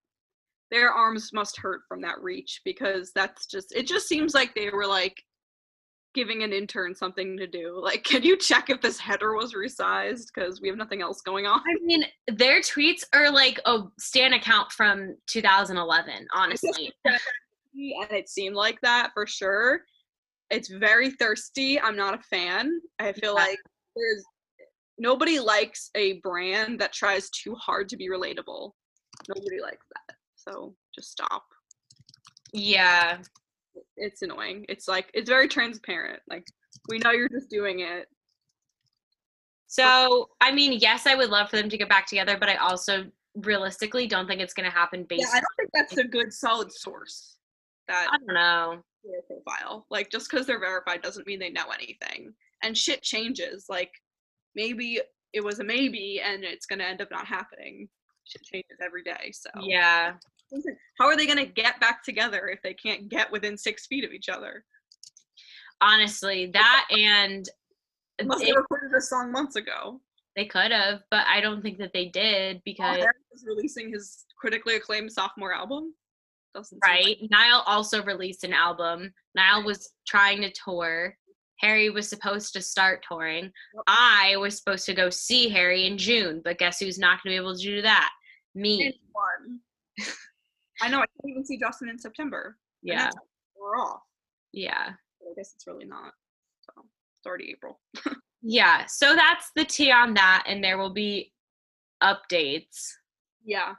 [0.70, 4.70] their arms must hurt from that reach because that's just it just seems like they
[4.70, 5.16] were like
[6.14, 7.80] giving an intern something to do.
[7.88, 10.26] Like, can you check if this header was resized?
[10.34, 11.60] Because we have nothing else going on.
[11.60, 12.04] I mean,
[12.34, 16.92] their tweets are like a Stan account from 2011, honestly.
[17.04, 17.20] and
[18.10, 19.82] it seemed like that for sure.
[20.50, 21.80] It's very thirsty.
[21.80, 22.80] I'm not a fan.
[22.98, 23.44] I feel Yeah.
[23.44, 23.58] like
[23.96, 24.24] there's
[24.98, 28.72] nobody likes a brand that tries too hard to be relatable.
[29.28, 30.16] Nobody likes that.
[30.48, 31.44] So just stop.
[32.52, 33.18] yeah.
[33.96, 34.64] It's annoying.
[34.68, 36.20] It's like it's very transparent.
[36.28, 36.46] Like
[36.88, 38.06] we know you're just doing it.
[39.68, 42.56] So, I mean, yes, I would love for them to get back together, but I
[42.56, 43.06] also
[43.36, 46.32] realistically don't think it's going to happen based Yeah, I don't think that's a good
[46.32, 47.36] solid source.
[47.86, 48.82] That I don't know.
[49.04, 49.86] their profile.
[49.90, 52.32] Like just because they're verified doesn't mean they know anything.
[52.62, 53.66] And shit changes.
[53.68, 53.92] Like
[54.54, 55.00] maybe
[55.32, 57.88] it was a maybe and it's gonna end up not happening.
[58.24, 59.32] Shit changes every day.
[59.32, 60.14] So Yeah.
[60.98, 64.12] How are they gonna get back together if they can't get within six feet of
[64.12, 64.64] each other?
[65.80, 67.48] Honestly, that and
[68.18, 70.00] they it- recorded a song months ago.
[70.36, 72.98] they could have, but I don't think that they did because
[73.32, 75.94] is releasing his critically acclaimed sophomore album.
[76.54, 77.16] Doesn't seem like- right.
[77.30, 79.12] Niall also released an album.
[79.34, 81.16] Niall was trying to tour.
[81.60, 83.52] Harry was supposed to start touring.
[83.88, 87.40] I was supposed to go see Harry in June, but guess who's not going to
[87.40, 88.10] be able to do that?
[88.54, 88.98] Me.
[90.80, 92.56] I know I can't even see Justin in September.
[92.82, 93.10] Yeah.
[93.58, 94.02] We're off.
[94.52, 94.90] Yeah.
[95.20, 96.12] But I guess it's really not.
[96.60, 96.82] So
[97.18, 97.80] it's already April.
[98.40, 98.86] Yeah.
[98.86, 101.32] So that's the tea on that, and there will be
[102.00, 102.86] updates.
[103.44, 103.74] Yeah.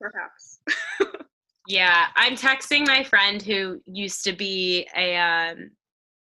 [0.00, 0.60] Perhaps.
[1.68, 5.70] Yeah, I'm texting my friend who used to be a um,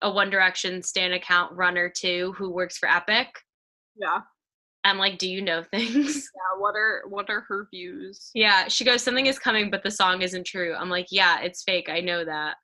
[0.02, 3.28] a One Direction stan account runner too, who works for Epic.
[3.96, 4.22] Yeah.
[4.86, 6.60] I'm like, "Do you know things?" Yeah.
[6.62, 8.32] What are what are her views?
[8.34, 11.64] yeah, she goes, "Something is coming, but the song isn't true." I'm like, "Yeah, it's
[11.64, 11.90] fake.
[11.90, 12.56] I know that."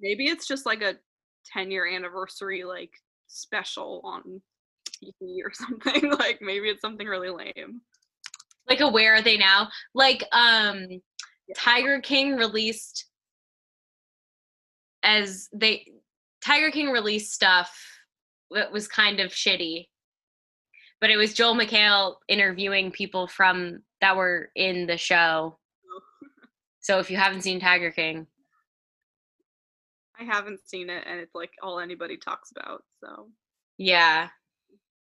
[0.00, 0.96] Maybe it's just like a
[1.52, 2.90] 10 year anniversary like
[3.28, 4.42] special on
[5.02, 6.10] TV or something.
[6.12, 7.80] like maybe it's something really lame.
[8.68, 9.68] Like, a where are they now?
[9.94, 10.86] Like, um,
[11.56, 13.06] Tiger King released
[15.04, 15.86] as they
[16.44, 17.76] Tiger King released stuff
[18.50, 19.86] that was kind of shitty.
[21.00, 25.58] But it was Joel McHale interviewing people from that were in the show.
[26.80, 28.26] So if you haven't seen Tiger King,
[30.18, 32.82] I haven't seen it and it's like all anybody talks about.
[33.02, 33.28] So
[33.76, 34.28] yeah.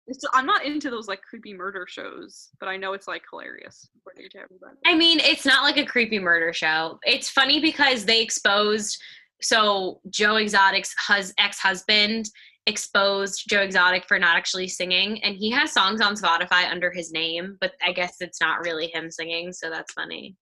[0.08, 3.88] it's, I'm not into those like creepy murder shows, but I know it's like hilarious
[3.98, 4.78] according to everybody.
[4.86, 7.00] I mean, it's not like a creepy murder show.
[7.04, 9.02] It's funny because they exposed
[9.42, 12.30] so Joe Exotic's hus- ex-husband
[12.68, 17.12] exposed Joe Exotic for not actually singing, and he has songs on Spotify under his
[17.12, 20.36] name, but I guess it's not really him singing, so that's funny.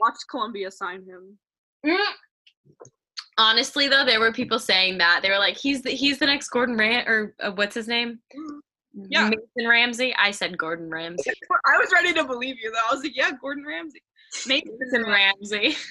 [0.00, 1.38] Watch Columbia sign him.
[1.84, 1.98] Mm.
[3.38, 6.48] Honestly, though, there were people saying that they were like, "He's the he's the next
[6.48, 8.18] Gordon Ram or uh, what's his name?
[8.94, 9.28] Yeah.
[9.28, 11.30] Mason Ramsey." I said Gordon Ramsay.
[11.66, 12.78] I was ready to believe you though.
[12.90, 14.02] I was like, yeah, Gordon Ramsay.
[14.46, 15.76] Mason Mason Ramsey.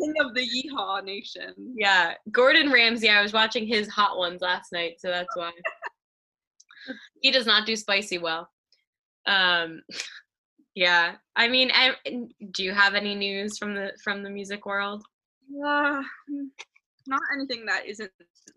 [0.00, 1.54] king of the Yeehaw Nation.
[1.76, 3.08] Yeah, Gordon Ramsay.
[3.08, 5.50] I was watching his Hot Ones last night, so that's why.
[7.20, 8.48] he does not do spicy well.
[9.26, 9.82] Um,
[10.74, 11.16] yeah.
[11.36, 11.94] I mean, I,
[12.52, 15.04] do you have any news from the from the music world?
[15.64, 16.02] Uh,
[17.06, 18.10] not anything that isn't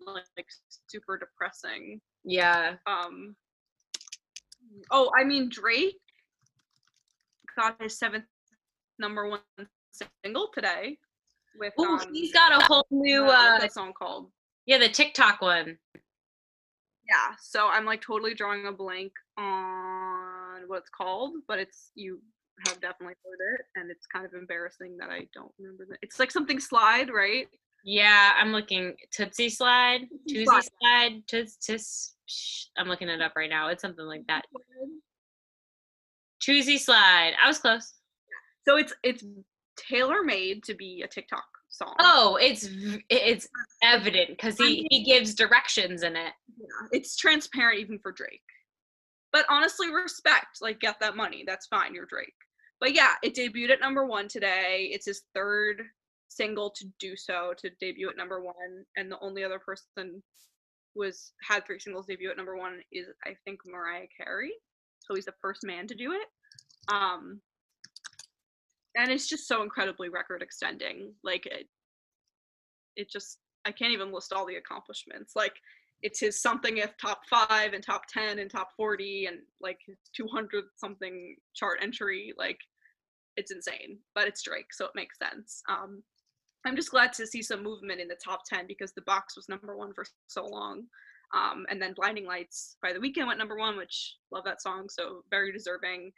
[0.06, 0.48] like
[0.88, 2.02] super depressing.
[2.24, 2.76] Yeah.
[2.86, 3.36] Um.
[4.92, 5.96] Oh, I mean Drake
[7.58, 8.26] got his seventh
[9.00, 9.40] number one
[10.24, 10.98] single today
[11.60, 13.26] with um, he's got a whole new.
[13.26, 14.32] uh, uh song called?
[14.66, 15.78] Yeah, the TikTok one.
[15.96, 22.20] Yeah, so I'm like totally drawing a blank on what it's called, but it's you
[22.66, 26.00] have definitely heard it, and it's kind of embarrassing that I don't remember that.
[26.02, 27.48] It's like something slide, right?
[27.86, 30.64] Yeah, I'm looking Toosie Slide, Toosie Slide.
[30.82, 32.14] Slide, Toots, Tis.
[32.78, 33.70] I'm looking it up right now.
[33.70, 34.44] It's something like that.
[36.42, 37.34] Toosie Slide.
[37.42, 37.94] I was close.
[38.68, 39.24] So it's it's
[39.78, 41.96] tailor made to be a TikTok song.
[42.00, 42.70] Oh, it's
[43.10, 43.48] it's
[43.84, 46.34] evident because he he gives directions in it.
[46.58, 48.42] Yeah, it's transparent even for Drake.
[49.34, 50.58] But honestly, respect.
[50.62, 51.44] Like, get that money.
[51.46, 51.94] That's fine.
[51.94, 52.34] You're Drake.
[52.80, 54.90] But yeah, it debuted at number one today.
[54.92, 55.84] It's his third
[56.30, 60.22] single to do so to debut at number one, and the only other person
[60.94, 64.54] who has had three singles debut at number one is I think Mariah Carey.
[65.00, 66.28] So he's the first man to do it.
[66.94, 67.42] Um,
[68.98, 71.14] and it's just so incredibly record extending.
[71.24, 71.68] Like it,
[72.96, 75.36] it just I can't even list all the accomplishments.
[75.36, 75.54] Like
[76.02, 79.98] it's his something if top five and top 10 and top 40 and like his
[80.16, 82.60] 200 something chart entry like
[83.36, 86.04] it's insane but it's drake so it makes sense um
[86.66, 89.50] i'm just glad to see some movement in the top 10 because the box was
[89.50, 90.84] number one for so long
[91.36, 94.88] um and then blinding lights by the weeknd went number one which love that song
[94.90, 96.12] so very deserving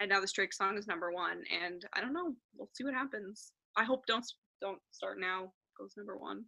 [0.00, 2.94] and now this drake song is number one and i don't know we'll see what
[2.94, 4.24] happens i hope don't
[4.60, 6.44] don't start now goes number one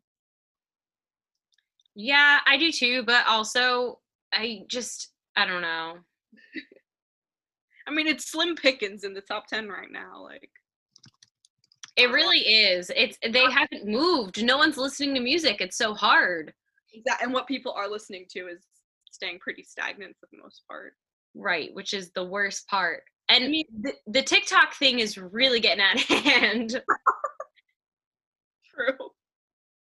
[1.94, 3.99] Yeah, I do too, but also
[4.32, 5.96] I just I don't know.
[7.86, 10.22] I mean, it's slim pickings in the top 10 right now.
[10.22, 10.51] Like,
[11.96, 12.90] It really is.
[12.94, 14.42] It's they haven't moved.
[14.44, 15.61] No one's listening to music.
[15.61, 16.53] It's so hard.
[17.07, 18.62] that, and what people are listening to is
[19.11, 20.92] staying pretty stagnant for the most part.
[21.34, 23.03] Right, which is the worst part.
[23.29, 23.53] And
[23.83, 26.81] the, the TikTok thing is really getting out of hand.
[28.74, 29.11] True.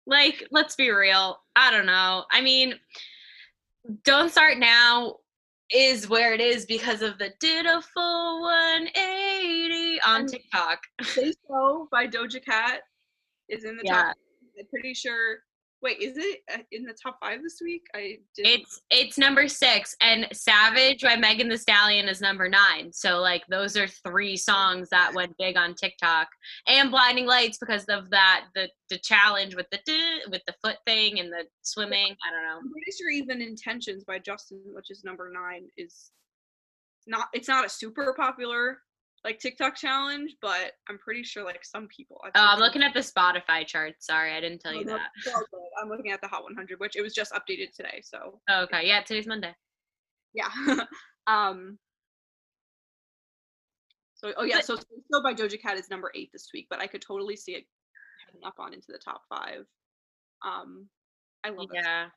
[0.07, 1.37] like, let's be real.
[1.55, 2.25] I don't know.
[2.31, 2.75] I mean,
[4.03, 5.17] Don't Start Now
[5.71, 10.79] is where it is because of the did a full 180 on TikTok.
[11.03, 12.81] Say So by Doja Cat
[13.49, 14.03] is in the Yeah.
[14.03, 14.15] top.
[14.59, 15.39] I'm pretty sure.
[15.81, 17.83] Wait, is it uh, in the top five this week?
[17.93, 18.47] I did.
[18.47, 22.91] It's it's number six, and Savage by Megan Thee Stallion is number nine.
[22.91, 26.27] So like those are three songs that went big on TikTok,
[26.67, 29.79] and Blinding Lights because of that the the challenge with the
[30.31, 32.15] with the foot thing and the swimming.
[32.25, 32.57] I don't know.
[32.61, 36.11] I'm pretty sure even Intentions by Justin, which is number nine, is
[37.05, 37.27] not.
[37.33, 38.79] It's not a super popular
[39.25, 42.21] like TikTok challenge, but I'm pretty sure like some people.
[42.23, 43.95] I've oh, I'm looking at the Spotify chart.
[43.99, 45.09] Sorry, I didn't tell Oh, you that.
[45.17, 45.59] it's all good.
[45.81, 48.01] I'm looking at the Hot 100, which it was just updated today.
[48.03, 49.53] So Oh, okay, yeah, today's Monday.
[50.33, 50.47] yeah.
[51.27, 51.77] um.
[54.13, 56.79] So oh yeah, But- so so by Doja Cat is number eight this week, but
[56.79, 57.65] I could totally see it
[58.27, 59.65] heading up on into the top five.
[60.45, 60.87] Um,
[61.43, 61.67] I love.
[61.73, 62.07] Yeah.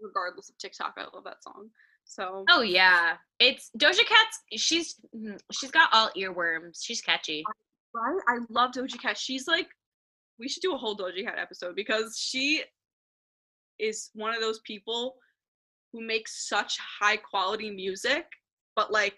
[0.00, 1.68] Regardless of TikTok, I love that song.
[2.04, 4.40] So Oh yeah, it's Doja Cat's.
[4.56, 6.78] She's mm, she's got all earworms.
[6.82, 7.44] She's catchy.
[7.94, 9.16] right, I love Doja Cat.
[9.16, 9.68] She's like,
[10.38, 12.62] we should do a whole Doja Cat episode because she
[13.78, 15.16] is one of those people
[15.92, 18.26] who makes such high quality music,
[18.76, 19.14] but like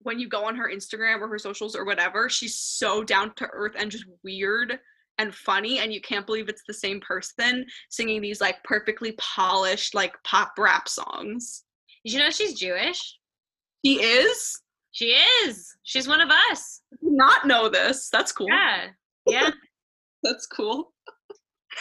[0.00, 3.46] when you go on her Instagram or her socials or whatever, she's so down to
[3.52, 4.78] earth and just weird
[5.18, 9.94] and funny and you can't believe it's the same person singing these like perfectly polished
[9.94, 11.64] like pop rap songs.
[12.04, 13.18] Did you know she's Jewish?
[13.82, 14.60] He is?
[14.92, 15.74] She is.
[15.82, 16.82] She's one of us.
[17.02, 18.08] Not know this.
[18.10, 18.48] That's cool.
[18.48, 18.86] Yeah.
[19.26, 19.50] Yeah.
[20.22, 20.92] That's cool.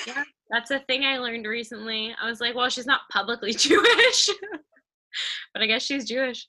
[0.08, 0.24] Yeah.
[0.50, 2.16] That's a thing I learned recently.
[2.22, 4.30] I was like, well, she's not publicly Jewish,
[5.54, 6.48] but I guess she's Jewish.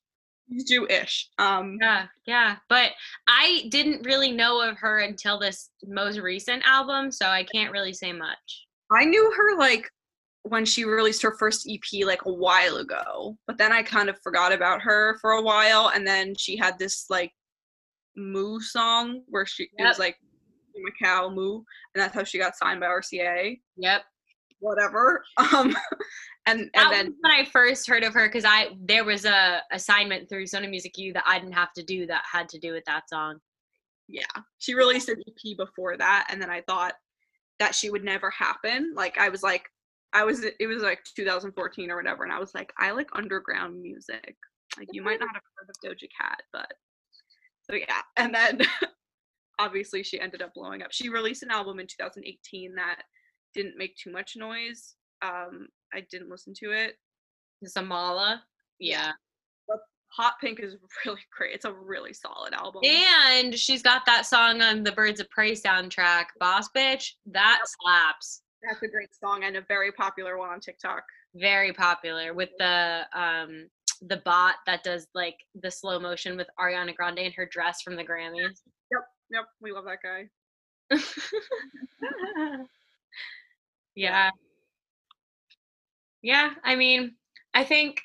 [0.69, 1.31] Jewish.
[1.39, 2.57] Um Yeah, yeah.
[2.69, 2.91] But
[3.27, 7.93] I didn't really know of her until this most recent album, so I can't really
[7.93, 8.67] say much.
[8.93, 9.91] I knew her like
[10.45, 14.21] when she released her first EP like a while ago, but then I kind of
[14.23, 17.33] forgot about her for a while, and then she had this like
[18.15, 20.17] Moo song where she it was like
[20.77, 23.59] Macau Moo, and that's how she got signed by RCA.
[23.77, 24.03] Yep.
[24.61, 25.25] Whatever.
[25.55, 25.77] Um,
[26.47, 29.25] and That and then was when I first heard of her because I there was
[29.25, 32.59] a assignment through Sony Music U that I didn't have to do that had to
[32.59, 33.39] do with that song.
[34.09, 34.25] yeah,
[34.59, 36.93] she released an EP before that, and then I thought
[37.61, 38.93] that she would never happen.
[38.95, 39.65] Like I was like,
[40.15, 43.81] I was it was like 2014 or whatever, and I was like, I like underground
[43.83, 44.37] music.
[44.79, 46.73] Like you might not have heard of Doja Cat, but
[47.69, 48.61] so yeah, and then
[49.59, 50.93] obviously she ended up blowing up.
[50.93, 53.03] She released an album in 2018 that
[53.55, 54.95] didn't make too much noise.
[55.23, 56.95] Um, I didn't listen to it.
[57.77, 58.41] Amala.
[58.79, 59.13] Yeah.
[60.17, 61.55] Hot Pink is really great.
[61.55, 62.83] It's a really solid album.
[62.85, 67.13] And she's got that song on the Birds of Prey soundtrack, Boss Bitch.
[67.27, 68.43] That slaps.
[68.67, 71.05] That's a great song and a very popular one on TikTok.
[71.35, 73.69] Very popular with the um
[74.03, 77.97] the bot that does like the slow motion with Ariana Grande in her dress from
[77.97, 78.61] the Grammys.
[78.91, 80.29] Yep, yep, we love that guy.
[83.95, 84.31] yeah.
[86.23, 87.15] Yeah, I mean,
[87.53, 88.01] I think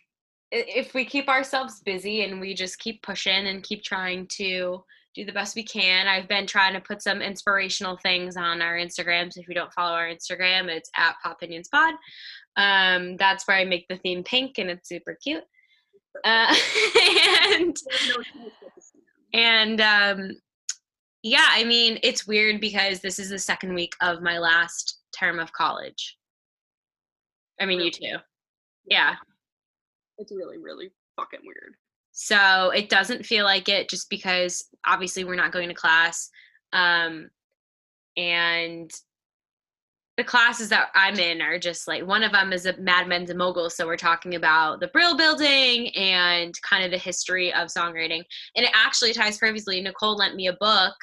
[0.51, 4.83] if we keep ourselves busy and we just keep pushing and keep trying to
[5.19, 6.07] do the best we can.
[6.07, 9.37] I've been trying to put some inspirational things on our Instagrams.
[9.37, 11.95] If you don't follow our Instagram, it's at Popinions Pod.
[12.55, 15.43] Um, that's where I make the theme pink and it's super cute.
[16.23, 16.55] Uh,
[17.51, 17.75] and
[19.33, 20.31] and um,
[21.21, 25.39] yeah, I mean, it's weird because this is the second week of my last term
[25.39, 26.17] of college.
[27.59, 28.17] I mean, you too.
[28.85, 29.15] Yeah.
[30.17, 31.75] It's really, really fucking weird.
[32.21, 36.29] So it doesn't feel like it just because obviously we're not going to class.
[36.73, 37.29] Um,
[38.17, 38.91] and
[40.17, 43.29] the classes that I'm in are just like one of them is a Mad Men's
[43.29, 43.69] a Mogul.
[43.69, 48.23] So we're talking about the Brill Building and kind of the history of songwriting.
[48.57, 49.79] And it actually ties perfectly.
[49.79, 50.95] Nicole lent me a book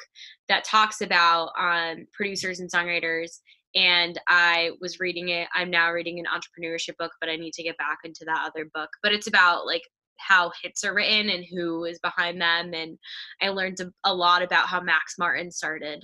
[0.49, 3.39] that talks about um, producers and songwriters.
[3.73, 5.47] And I was reading it.
[5.55, 8.69] I'm now reading an entrepreneurship book, but I need to get back into that other
[8.71, 8.91] book.
[9.01, 9.81] But it's about like
[10.19, 12.73] how hits are written and who is behind them.
[12.73, 12.97] And
[13.41, 16.03] I learned a, lot about how Max Martin started.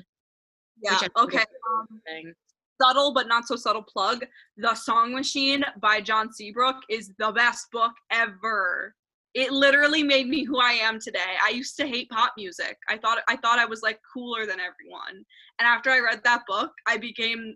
[0.82, 0.99] Yeah.
[1.18, 1.38] Okay.
[1.38, 2.34] Um,
[2.82, 4.26] subtle but not so subtle plug.
[4.57, 8.93] The Song Machine by John Seabrook is the best book ever.
[9.34, 11.38] It literally made me who I am today.
[11.43, 12.78] I used to hate pop music.
[12.88, 15.26] I thought I thought I was like cooler than everyone.
[15.59, 17.55] And after I read that book, I became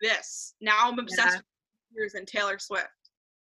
[0.00, 0.54] this.
[0.60, 1.36] Now I'm obsessed Yeah.
[1.36, 1.42] with
[1.92, 2.88] Spears and Taylor Swift.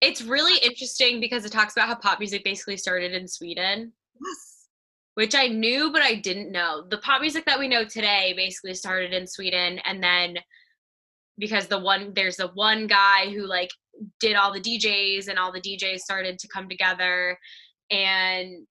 [0.00, 3.92] It's really interesting because it talks about how pop music basically started in Sweden,
[4.22, 4.68] Yes.
[5.14, 6.86] which I knew but I didn't know.
[6.88, 10.36] The pop music that we know today basically started in Sweden and then
[11.38, 13.70] because the one there's the one guy who like
[14.20, 17.38] did all the DJs and all the DJs started to come together
[17.90, 18.66] and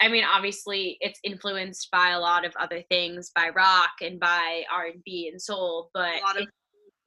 [0.00, 4.64] I mean obviously it's influenced by a lot of other things by rock and by
[4.72, 6.48] R&B and soul but A lot of it-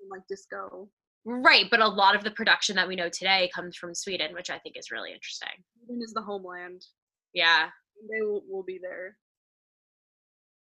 [0.09, 0.89] like disco.
[1.29, 4.49] Right but a lot of the production that we know today comes from Sweden which
[4.49, 5.49] I think is really interesting.
[5.85, 6.81] Sweden is the homeland.
[7.33, 7.67] Yeah,
[8.09, 9.17] They will, will be there.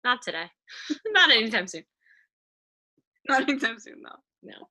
[0.04, 0.46] not today.
[1.08, 1.84] not anytime soon.
[3.30, 4.20] Not anytime soon though.
[4.42, 4.68] No.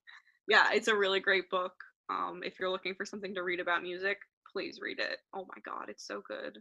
[0.46, 1.72] Yeah, it's a really great book.
[2.10, 4.18] Um, if you're looking for something to read about music,
[4.52, 5.18] please read it.
[5.34, 6.58] Oh my god, it's so good.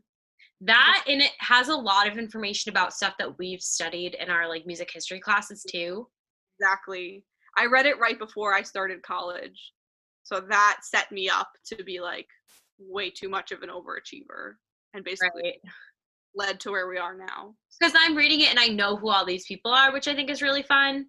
[0.61, 4.47] That and it has a lot of information about stuff that we've studied in our
[4.47, 6.07] like music history classes too.
[6.59, 7.25] Exactly.
[7.57, 9.73] I read it right before I started college.
[10.23, 12.27] So that set me up to be like
[12.79, 14.53] way too much of an overachiever
[14.93, 15.61] and basically Right.
[16.35, 17.55] led to where we are now.
[17.79, 20.29] Because I'm reading it and I know who all these people are, which I think
[20.29, 21.07] is really fun.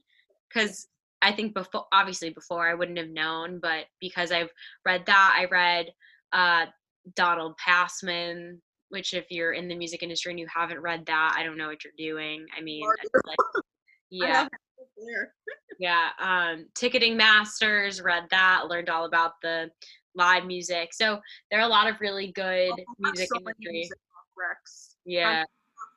[0.49, 0.89] Because
[1.23, 4.51] I think before, obviously before I wouldn't have known, but because I've
[4.85, 5.93] read that, I read
[6.33, 6.67] uh,
[7.15, 11.43] Donald Passman, which if you're in the music industry and you haven't read that, I
[11.45, 12.47] don't know what you're doing.
[12.57, 12.85] I mean,
[13.27, 13.37] like,
[14.11, 14.43] yeah.
[14.43, 14.49] there.
[15.79, 19.71] Yeah, um, ticketing masters, read that, learned all about the
[20.15, 20.93] live music.
[20.93, 21.19] So
[21.51, 23.73] there are a lot of really good Oh, music so industry.
[23.73, 23.99] music
[24.39, 24.95] recs.
[25.05, 25.45] Yeah,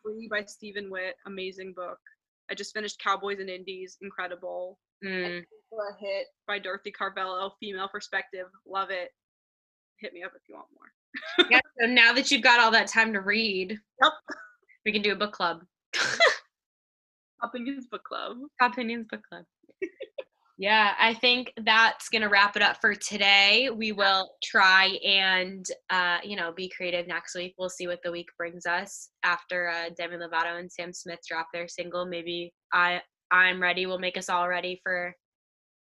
[0.01, 1.99] Free by Stephen Witt, amazing book.
[2.49, 4.79] I just finished Cowboys and Indies, incredible.
[5.03, 9.09] mm, a hit by Dorothy Carvello, female perspective, love it.
[9.99, 11.47] Hit me up if you want more.
[11.51, 11.59] yeah.
[11.79, 14.11] So now that you've got all that time to read, Yep.
[14.85, 15.63] we can do a book club.
[17.45, 18.37] Popinions Book Club.
[18.61, 19.45] Popinions book club.
[20.57, 23.69] yeah, I think that's gonna wrap it up for today.
[23.69, 27.55] We will try and uh, you know be creative next week.
[27.57, 31.47] We'll see what the week brings us after uh, Demi Lovato and Sam Smith drop
[31.53, 32.05] their single.
[32.05, 33.85] Maybe I I'm ready.
[33.85, 35.15] We'll make us all ready for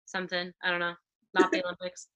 [0.05, 0.51] something.
[0.63, 0.95] I don't know.
[1.33, 2.07] Not the Olympics.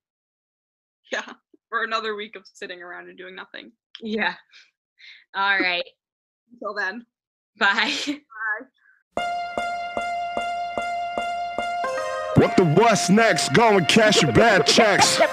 [1.11, 1.25] Yeah.
[1.69, 3.71] For another week of sitting around and doing nothing.
[4.01, 4.33] Yeah.
[5.35, 5.83] All right.
[6.51, 7.05] Until then.
[7.57, 7.93] Bye.
[12.41, 13.53] What the what's next?
[13.53, 15.19] Go and cash your bad checks.
[15.19, 15.25] You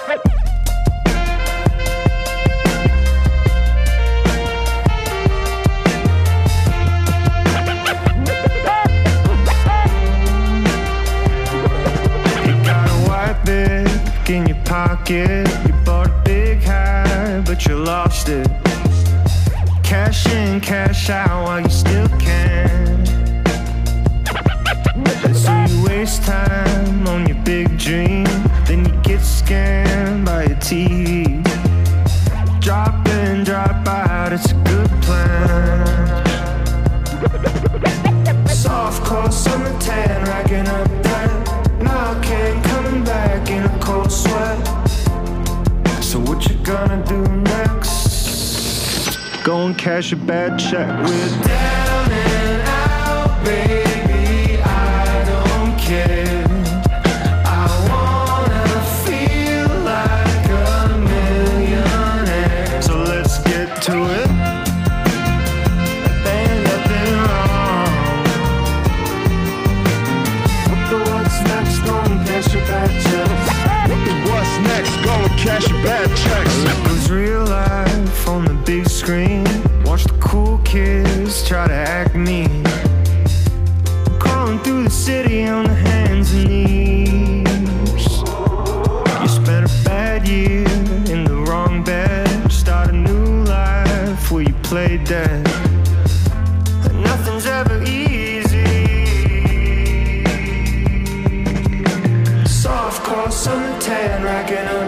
[12.63, 15.49] got a white bag in your pocket.
[15.67, 18.47] You bought a big hat, but you lost it.
[19.83, 23.18] Cash in, cash out while you still can.
[25.89, 28.23] Waste time on your big dream,
[28.65, 31.43] then you get scammed by a TV.
[32.61, 35.87] Drop in, drop out, it's a good plan.
[38.47, 40.87] Soft core summer tan, racking up
[41.81, 44.59] Narcan, coming back in a cold sweat.
[46.03, 49.17] So what you gonna do next?
[49.43, 50.87] Go and cash a bad check.
[51.03, 53.88] We're down and out, baby.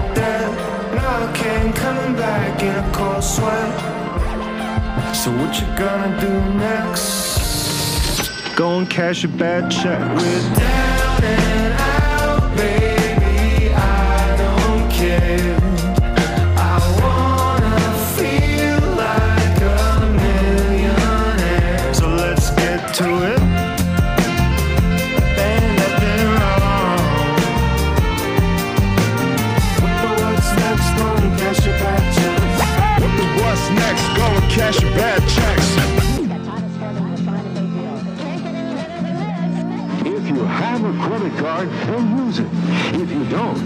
[0.01, 0.49] Up that
[0.97, 3.73] Narcan, coming back in a cold sweat.
[5.15, 8.55] So what you gonna do next?
[8.55, 9.99] Go and cash a bad check.
[9.99, 12.90] We're down and out, baby.
[41.31, 42.47] Credit card, then use it.
[42.93, 43.65] If you don't,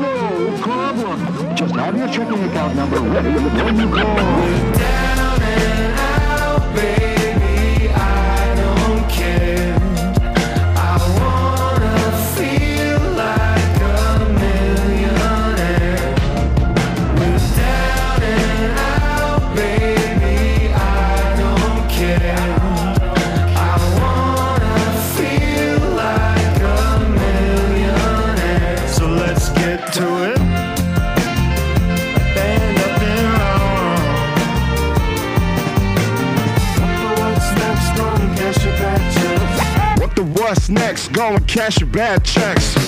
[0.00, 1.56] no problem.
[1.56, 4.16] Just have your checking account number ready when you call.
[4.16, 7.19] Down and out, baby.
[40.70, 41.08] Next?
[41.12, 42.79] Go and cash your bad checks.